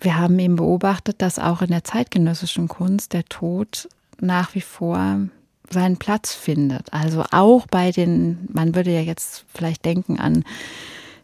wir 0.02 0.17
haben 0.17 0.39
eben 0.39 0.56
beobachtet, 0.56 1.22
dass 1.22 1.38
auch 1.38 1.62
in 1.62 1.69
der 1.69 1.84
zeitgenössischen 1.84 2.67
Kunst 2.69 3.13
der 3.13 3.26
Tod 3.26 3.88
nach 4.19 4.56
wie 4.56 4.62
vor 4.62 5.19
seinen 5.69 5.98
Platz 5.98 6.34
findet. 6.34 6.91
Also 6.91 7.24
auch 7.30 7.67
bei 7.67 7.91
den, 7.91 8.48
man 8.52 8.74
würde 8.74 8.91
ja 8.91 9.02
jetzt 9.02 9.45
vielleicht 9.54 9.86
denken 9.86 10.19
an 10.19 10.43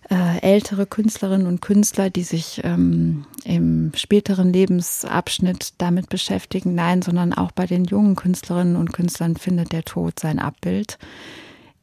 ältere 0.10 0.86
Künstlerinnen 0.86 1.48
und 1.48 1.62
Künstler, 1.62 2.10
die 2.10 2.24
sich 2.24 2.62
ähm, 2.64 3.26
im 3.44 3.92
späteren 3.96 4.54
Lebensabschnitt 4.54 5.74
damit 5.80 6.10
beschäftigen. 6.10 6.76
Nein, 6.76 7.02
sondern 7.02 7.34
auch 7.34 7.52
bei 7.52 7.66
den 7.66 7.86
jungen 7.86 8.16
Künstlerinnen 8.16 8.76
und 8.76 8.94
Künstlern 8.94 9.36
findet 9.36 9.72
der 9.72 9.84
Tod 9.84 10.20
sein 10.20 10.38
Abbild. 10.38 11.00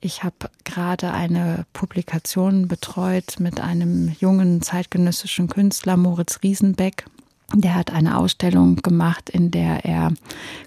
Ich 0.00 0.22
habe 0.22 0.50
gerade 0.64 1.12
eine 1.12 1.64
Publikation 1.72 2.68
betreut 2.68 3.36
mit 3.38 3.60
einem 3.60 4.14
jungen 4.18 4.62
zeitgenössischen 4.62 5.48
Künstler, 5.48 5.96
Moritz 5.96 6.40
Riesenbeck. 6.42 7.06
Der 7.54 7.74
hat 7.74 7.92
eine 7.92 8.16
Ausstellung 8.18 8.76
gemacht, 8.76 9.30
in 9.30 9.50
der 9.50 9.84
er 9.84 10.12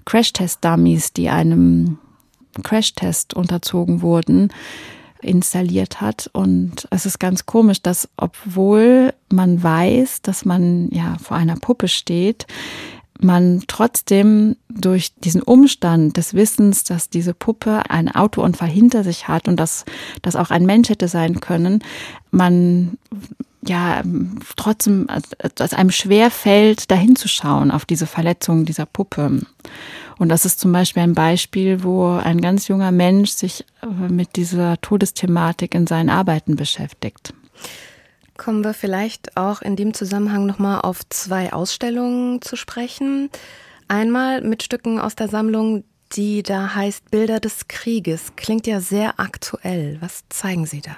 Crashtest-Dummies, 0.04 1.12
die 1.12 1.28
einem 1.28 1.98
Crashtest 2.62 3.34
unterzogen 3.34 4.02
wurden, 4.02 4.50
installiert 5.22 6.00
hat. 6.00 6.30
Und 6.32 6.86
es 6.90 7.06
ist 7.06 7.18
ganz 7.18 7.46
komisch, 7.46 7.82
dass 7.82 8.08
obwohl 8.16 9.12
man 9.30 9.62
weiß, 9.62 10.22
dass 10.22 10.44
man 10.44 10.88
ja 10.90 11.16
vor 11.22 11.36
einer 11.36 11.56
Puppe 11.56 11.88
steht, 11.88 12.46
man 13.20 13.62
trotzdem 13.66 14.56
durch 14.68 15.14
diesen 15.14 15.42
Umstand 15.42 16.16
des 16.16 16.34
Wissens, 16.34 16.84
dass 16.84 17.08
diese 17.08 17.34
Puppe 17.34 17.88
einen 17.88 18.08
Autounfall 18.08 18.68
hinter 18.68 19.04
sich 19.04 19.28
hat 19.28 19.48
und 19.48 19.56
dass 19.56 19.84
das 20.22 20.36
auch 20.36 20.50
ein 20.50 20.66
Mensch 20.66 20.88
hätte 20.88 21.08
sein 21.08 21.40
können, 21.40 21.82
man 22.30 22.98
ja 23.66 24.02
trotzdem 24.56 25.08
als 25.58 25.72
einem 25.72 25.90
schwer 25.90 26.30
fällt, 26.30 26.90
dahin 26.90 27.16
zu 27.16 27.28
schauen 27.28 27.70
auf 27.70 27.84
diese 27.84 28.06
Verletzungen 28.06 28.64
dieser 28.64 28.86
Puppe. 28.86 29.40
Und 30.18 30.30
das 30.30 30.44
ist 30.44 30.60
zum 30.60 30.72
Beispiel 30.72 31.02
ein 31.02 31.14
Beispiel, 31.14 31.82
wo 31.82 32.08
ein 32.08 32.40
ganz 32.40 32.68
junger 32.68 32.90
Mensch 32.92 33.30
sich 33.30 33.64
äh, 33.82 33.86
mit 33.86 34.36
dieser 34.36 34.80
Todesthematik 34.80 35.74
in 35.74 35.86
seinen 35.86 36.08
Arbeiten 36.08 36.56
beschäftigt. 36.56 37.34
Kommen 38.36 38.64
wir 38.64 38.74
vielleicht 38.74 39.36
auch 39.36 39.62
in 39.62 39.76
dem 39.76 39.94
Zusammenhang 39.94 40.46
nochmal 40.46 40.80
auf 40.82 41.00
zwei 41.08 41.52
Ausstellungen 41.52 42.42
zu 42.42 42.56
sprechen. 42.56 43.30
Einmal 43.88 44.42
mit 44.42 44.62
Stücken 44.62 44.98
aus 44.98 45.14
der 45.14 45.28
Sammlung, 45.28 45.84
die 46.12 46.42
da 46.42 46.74
heißt 46.74 47.10
Bilder 47.10 47.40
des 47.40 47.68
Krieges. 47.68 48.32
Klingt 48.36 48.66
ja 48.66 48.80
sehr 48.80 49.18
aktuell. 49.18 49.98
Was 50.00 50.24
zeigen 50.28 50.66
Sie 50.66 50.80
da? 50.80 50.96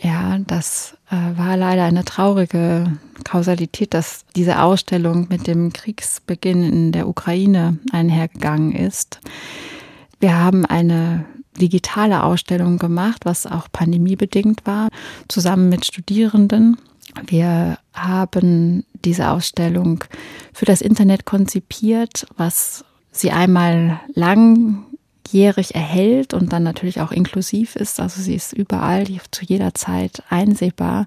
Ja, 0.00 0.38
das 0.46 0.96
äh, 1.10 1.38
war 1.38 1.56
leider 1.56 1.84
eine 1.84 2.04
traurige 2.04 2.98
Kausalität, 3.24 3.94
dass 3.94 4.24
diese 4.36 4.60
Ausstellung 4.60 5.26
mit 5.30 5.46
dem 5.46 5.72
Kriegsbeginn 5.72 6.62
in 6.62 6.92
der 6.92 7.08
Ukraine 7.08 7.78
einhergegangen 7.92 8.72
ist. 8.72 9.20
Wir 10.20 10.38
haben 10.38 10.64
eine 10.64 11.24
digitale 11.60 12.22
Ausstellung 12.22 12.78
gemacht, 12.78 13.24
was 13.24 13.46
auch 13.46 13.68
pandemiebedingt 13.72 14.66
war, 14.66 14.88
zusammen 15.28 15.68
mit 15.68 15.86
Studierenden. 15.86 16.76
Wir 17.26 17.78
haben 17.94 18.84
diese 19.04 19.30
Ausstellung 19.30 20.04
für 20.52 20.66
das 20.66 20.82
Internet 20.82 21.24
konzipiert, 21.24 22.26
was 22.36 22.84
sie 23.10 23.30
einmal 23.30 24.00
lang 24.14 24.84
jährig 25.32 25.74
erhält 25.74 26.34
und 26.34 26.52
dann 26.52 26.62
natürlich 26.62 27.00
auch 27.00 27.12
inklusiv 27.12 27.76
ist. 27.76 28.00
Also 28.00 28.20
sie 28.20 28.34
ist 28.34 28.52
überall, 28.52 29.06
zu 29.30 29.44
jeder 29.44 29.74
Zeit 29.74 30.22
einsehbar. 30.28 31.06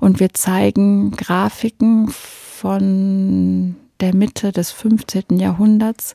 Und 0.00 0.20
wir 0.20 0.32
zeigen 0.34 1.12
Grafiken 1.12 2.08
von 2.08 3.76
der 4.00 4.14
Mitte 4.14 4.52
des 4.52 4.72
15. 4.72 5.38
Jahrhunderts 5.38 6.14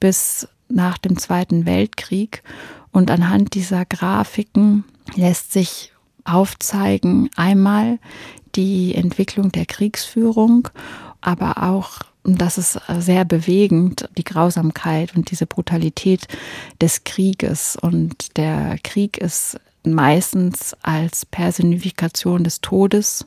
bis 0.00 0.48
nach 0.68 0.98
dem 0.98 1.18
Zweiten 1.18 1.66
Weltkrieg. 1.66 2.42
Und 2.92 3.10
anhand 3.10 3.54
dieser 3.54 3.84
Grafiken 3.84 4.84
lässt 5.14 5.52
sich 5.52 5.92
aufzeigen 6.24 7.30
einmal 7.36 7.98
die 8.54 8.94
Entwicklung 8.94 9.50
der 9.50 9.66
Kriegsführung, 9.66 10.68
aber 11.20 11.62
auch 11.62 12.00
das 12.24 12.58
ist 12.58 12.76
äh, 12.88 13.00
sehr 13.00 13.24
bewegend, 13.24 14.08
die 14.16 14.24
Grausamkeit 14.24 15.14
und 15.16 15.30
diese 15.30 15.46
Brutalität 15.46 16.28
des 16.80 17.04
Krieges. 17.04 17.76
Und 17.80 18.36
der 18.36 18.78
Krieg 18.82 19.18
ist 19.18 19.58
meistens 19.84 20.76
als 20.82 21.26
Personifikation 21.26 22.44
des 22.44 22.60
Todes 22.60 23.26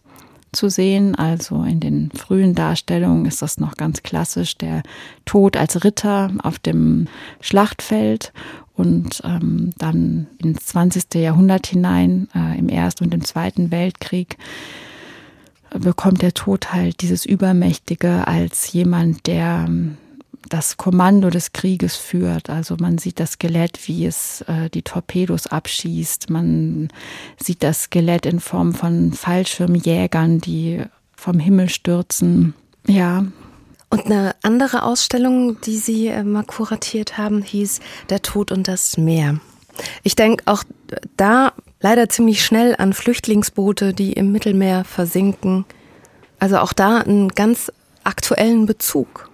zu 0.54 0.70
sehen. 0.70 1.16
Also 1.16 1.64
in 1.64 1.82
den 1.82 2.10
frühen 2.12 2.56
Darstellungen 2.56 3.26
ist 3.26 3.42
das 3.42 3.60
noch 3.60 3.76
ganz 3.76 4.04
klassisch, 4.04 4.58
der 4.58 4.84
Tod 5.26 5.58
als 5.58 5.84
Ritter 5.84 6.32
auf 6.42 6.60
dem 6.60 7.08
Schlachtfeld. 7.42 8.32
Und 8.74 9.22
ähm, 9.24 9.72
dann 9.78 10.28
ins 10.38 10.66
20. 10.66 11.16
Jahrhundert 11.16 11.68
hinein, 11.68 12.28
äh, 12.36 12.60
im 12.60 12.68
Ersten 12.68 13.06
und 13.06 13.14
im 13.14 13.24
Zweiten 13.24 13.72
Weltkrieg, 13.72 14.38
bekommt 15.80 16.22
der 16.22 16.34
Tod 16.34 16.74
halt 16.74 17.02
dieses 17.02 17.26
Übermächtige 17.26 18.28
als 18.28 18.72
jemand, 18.72 19.28
der 19.28 19.66
ähm, 19.68 19.98
das 20.50 20.78
Kommando 20.78 21.30
des 21.30 21.54
Krieges 21.54 21.96
führt. 21.96 22.50
Also 22.50 22.76
man 22.80 22.98
sieht 22.98 23.20
das 23.20 23.34
Skelett, 23.34 23.88
wie 23.88 24.06
es 24.06 24.42
äh, 24.42 24.70
die 24.70 24.84
Torpedos 24.84 25.48
abschießt. 25.48 26.30
Man 26.30 26.90
sieht 27.38 27.64
das 27.64 27.84
Skelett 27.84 28.26
in 28.26 28.40
Form 28.40 28.74
von 28.74 29.14
Fallschirmjägern, 29.14 30.40
die 30.40 30.84
vom 31.16 31.40
Himmel 31.40 31.70
stürzen. 31.70 32.54
Ja. 32.88 33.26
Und 33.90 34.06
eine 34.06 34.36
andere 34.42 34.84
Ausstellung, 34.84 35.60
die 35.62 35.78
Sie 35.78 36.08
äh, 36.08 36.24
mal 36.24 36.44
kuratiert 36.44 37.18
haben, 37.18 37.42
hieß 37.42 37.80
Der 38.10 38.22
Tod 38.22 38.52
und 38.52 38.68
das 38.68 38.98
Meer. 38.98 39.40
Ich 40.04 40.16
denke 40.16 40.44
auch 40.48 40.64
da 41.18 41.54
leider 41.86 42.10
ziemlich 42.10 42.44
schnell 42.44 42.76
an 42.80 42.94
Flüchtlingsboote, 42.94 43.94
die 43.94 44.14
im 44.14 44.32
Mittelmeer 44.32 44.86
versinken. 44.86 45.66
Also 46.40 46.58
auch 46.58 46.74
da 46.74 46.98
einen 46.98 47.30
ganz 47.30 47.72
aktuellen 48.04 48.66
Bezug. 48.66 49.30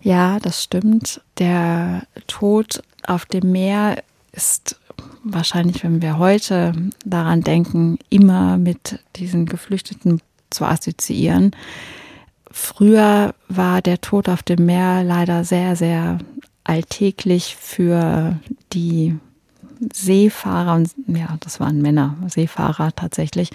Ja, 0.00 0.38
das 0.38 0.64
stimmt. 0.64 1.20
Der 1.36 2.04
Tod 2.26 2.82
auf 3.06 3.26
dem 3.26 3.52
Meer 3.52 4.02
ist 4.32 4.80
wahrscheinlich, 5.24 5.84
wenn 5.84 6.00
wir 6.00 6.16
heute 6.16 6.72
daran 7.04 7.42
denken, 7.42 7.98
immer 8.08 8.56
mit 8.56 9.00
diesen 9.16 9.44
Geflüchteten 9.44 10.22
zu 10.48 10.64
assoziieren. 10.64 11.54
Früher 12.50 13.34
war 13.48 13.82
der 13.82 14.00
Tod 14.00 14.30
auf 14.30 14.42
dem 14.42 14.64
Meer 14.64 15.04
leider 15.04 15.44
sehr, 15.44 15.76
sehr 15.76 16.16
alltäglich 16.64 17.56
für 17.56 18.38
die 18.72 19.18
Seefahrer, 19.92 20.74
und 20.74 20.90
ja, 21.06 21.36
das 21.40 21.60
waren 21.60 21.80
Männer, 21.80 22.16
Seefahrer 22.28 22.92
tatsächlich. 22.94 23.50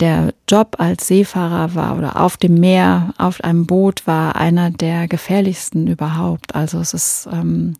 Der 0.00 0.34
Job 0.48 0.76
als 0.78 1.06
Seefahrer 1.06 1.74
war 1.74 1.96
oder 1.96 2.20
auf 2.20 2.36
dem 2.36 2.54
Meer, 2.54 3.14
auf 3.18 3.42
einem 3.42 3.66
Boot 3.66 4.06
war 4.06 4.36
einer 4.36 4.70
der 4.70 5.08
gefährlichsten 5.08 5.86
überhaupt. 5.86 6.54
Also 6.54 6.78
es 6.80 6.94
ist 6.94 7.28
ähm, 7.32 7.76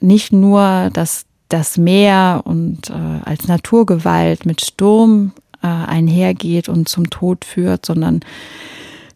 nicht 0.00 0.32
nur, 0.32 0.90
dass 0.92 1.26
das 1.48 1.76
Meer 1.76 2.42
und 2.44 2.90
äh, 2.90 3.20
als 3.24 3.48
Naturgewalt 3.48 4.46
mit 4.46 4.64
Sturm 4.64 5.32
äh, 5.62 5.66
einhergeht 5.66 6.68
und 6.68 6.88
zum 6.88 7.10
Tod 7.10 7.44
führt, 7.44 7.86
sondern 7.86 8.20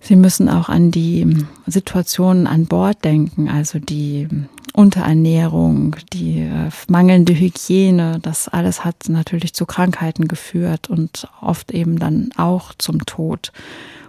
Sie 0.05 0.17
müssen 0.17 0.49
auch 0.49 0.69
an 0.69 0.91
die 0.91 1.47
Situationen 1.67 2.49
an 2.49 2.67
Bord 2.67 3.05
denken, 3.05 3.49
also 3.49 3.79
die 3.79 4.27
Unterernährung, 4.73 5.97
die 6.13 6.41
äh, 6.41 6.71
mangelnde 6.89 7.35
Hygiene, 7.35 8.19
das 8.23 8.49
alles 8.49 8.85
hat 8.85 9.09
natürlich 9.09 9.53
zu 9.55 9.67
Krankheiten 9.67 10.29
geführt 10.29 10.89
und 10.89 11.29
oft 11.41 11.73
eben 11.73 11.99
dann 11.99 12.31
auch 12.37 12.73
zum 12.79 13.05
Tod. 13.05 13.53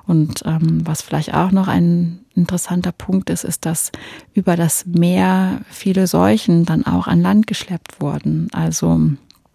Und 0.05 0.43
ähm, 0.45 0.85
was 0.85 1.01
vielleicht 1.01 1.33
auch 1.33 1.51
noch 1.51 1.67
ein 1.67 2.19
interessanter 2.35 2.91
Punkt 2.91 3.29
ist, 3.29 3.43
ist, 3.43 3.65
dass 3.65 3.91
über 4.33 4.55
das 4.55 4.85
Meer 4.85 5.61
viele 5.69 6.07
Seuchen 6.07 6.65
dann 6.65 6.85
auch 6.85 7.07
an 7.07 7.21
Land 7.21 7.47
geschleppt 7.47 8.01
wurden. 8.01 8.49
Also 8.53 8.99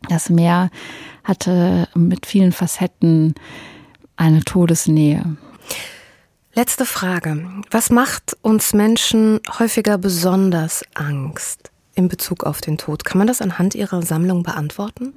das 0.09 0.31
Meer 0.31 0.71
hatte 1.25 1.89
mit 1.95 2.27
vielen 2.27 2.53
Facetten 2.53 3.35
eine 4.17 4.43
Todesnähe. 4.43 5.37
Letzte 6.59 6.87
Frage. 6.87 7.49
Was 7.71 7.89
macht 7.89 8.37
uns 8.43 8.75
Menschen 8.75 9.39
häufiger 9.61 9.97
besonders 9.97 10.83
Angst 10.95 11.71
in 11.95 12.09
Bezug 12.09 12.43
auf 12.43 12.61
den 12.61 12.79
Tod? 12.79 13.05
Kann 13.05 13.19
man 13.19 13.29
das 13.29 13.41
anhand 13.41 13.77
Ihrer 13.77 14.03
Sammlung 14.03 14.43
beantworten? 14.43 15.13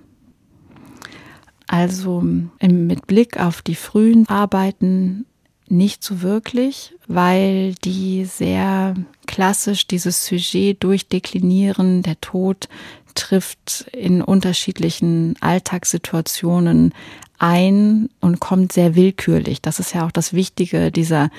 Also 1.66 2.22
mit 2.22 3.08
Blick 3.08 3.40
auf 3.40 3.64
die 3.64 3.74
frühen 3.74 4.30
Arbeiten 4.30 5.26
nicht 5.68 6.04
so 6.04 6.22
wirklich, 6.22 6.94
weil 7.08 7.74
die 7.74 8.26
sehr 8.26 8.94
klassisch 9.26 9.88
dieses 9.88 10.24
Sujet 10.24 10.84
durchdeklinieren. 10.84 12.04
Der 12.04 12.22
Tod 12.22 12.70
trifft 13.16 13.88
in 13.94 14.22
unterschiedlichen 14.22 15.34
Alltagssituationen 15.42 16.94
ein 17.42 18.10
und 18.20 18.40
kommt 18.40 18.72
sehr 18.72 18.96
willkürlich. 18.96 19.62
Das 19.62 19.80
ist 19.80 19.94
ja 19.94 20.06
auch 20.06 20.12
das 20.12 20.34
Wichtige 20.34 20.92
dieser 20.92 21.30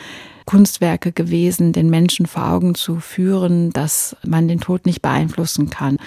Kunstwerke 0.46 1.12
gewesen, 1.12 1.72
den 1.72 1.90
Menschen 1.90 2.26
vor 2.26 2.48
Augen 2.48 2.74
zu 2.74 2.98
führen, 2.98 3.70
dass 3.70 4.16
man 4.26 4.48
den 4.48 4.60
Tod 4.60 4.84
nicht 4.84 5.00
beeinflussen 5.00 5.70
kann. 5.70 5.98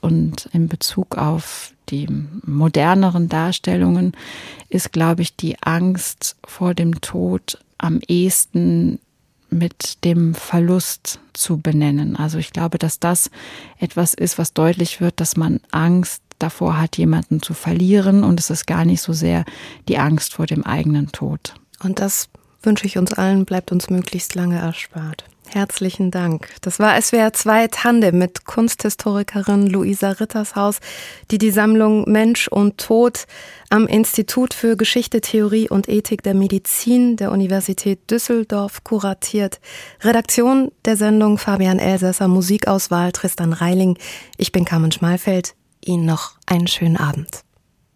Und 0.00 0.48
in 0.52 0.68
Bezug 0.68 1.18
auf 1.18 1.72
die 1.90 2.08
moderneren 2.44 3.28
Darstellungen 3.28 4.12
ist, 4.68 4.92
glaube 4.92 5.22
ich, 5.22 5.36
die 5.36 5.62
Angst 5.62 6.36
vor 6.44 6.74
dem 6.74 7.00
Tod 7.00 7.58
am 7.78 8.00
ehesten 8.08 8.98
mit 9.50 10.04
dem 10.04 10.34
Verlust 10.34 11.20
zu 11.32 11.58
benennen. 11.58 12.16
Also 12.16 12.38
ich 12.38 12.52
glaube, 12.52 12.78
dass 12.78 12.98
das 12.98 13.30
etwas 13.78 14.14
ist, 14.14 14.38
was 14.38 14.54
deutlich 14.54 15.00
wird, 15.00 15.20
dass 15.20 15.36
man 15.36 15.60
Angst 15.70 16.22
davor 16.38 16.78
hat, 16.78 16.96
jemanden 16.96 17.42
zu 17.42 17.54
verlieren 17.54 18.24
und 18.24 18.40
es 18.40 18.50
ist 18.50 18.66
gar 18.66 18.84
nicht 18.84 19.02
so 19.02 19.12
sehr 19.12 19.44
die 19.88 19.98
Angst 19.98 20.34
vor 20.34 20.46
dem 20.46 20.64
eigenen 20.64 21.12
Tod. 21.12 21.54
Und 21.82 22.00
das 22.00 22.28
wünsche 22.62 22.86
ich 22.86 22.98
uns 22.98 23.12
allen, 23.12 23.44
bleibt 23.44 23.72
uns 23.72 23.90
möglichst 23.90 24.34
lange 24.34 24.58
erspart. 24.58 25.24
Herzlichen 25.48 26.10
Dank. 26.10 26.48
Das 26.60 26.80
war 26.80 27.00
SWR 27.00 27.32
2 27.32 27.68
Tandem 27.68 28.18
mit 28.18 28.46
Kunsthistorikerin 28.46 29.68
Luisa 29.68 30.10
Rittershaus, 30.10 30.80
die 31.30 31.38
die 31.38 31.52
Sammlung 31.52 32.10
Mensch 32.10 32.48
und 32.48 32.78
Tod 32.78 33.26
am 33.70 33.86
Institut 33.86 34.54
für 34.54 34.76
Geschichte, 34.76 35.20
Theorie 35.20 35.68
und 35.68 35.88
Ethik 35.88 36.22
der 36.22 36.34
Medizin 36.34 37.16
der 37.16 37.30
Universität 37.30 38.10
Düsseldorf 38.10 38.82
kuratiert. 38.82 39.60
Redaktion 40.02 40.72
der 40.84 40.96
Sendung 40.96 41.38
Fabian 41.38 41.78
Elsässer, 41.78 42.26
Musikauswahl 42.26 43.12
Tristan 43.12 43.52
Reiling. 43.52 43.96
Ich 44.36 44.50
bin 44.50 44.64
Carmen 44.64 44.90
Schmalfeld. 44.90 45.54
Ihnen 45.86 46.04
noch 46.04 46.32
einen 46.46 46.66
schönen 46.66 46.96
Abend. 46.96 47.45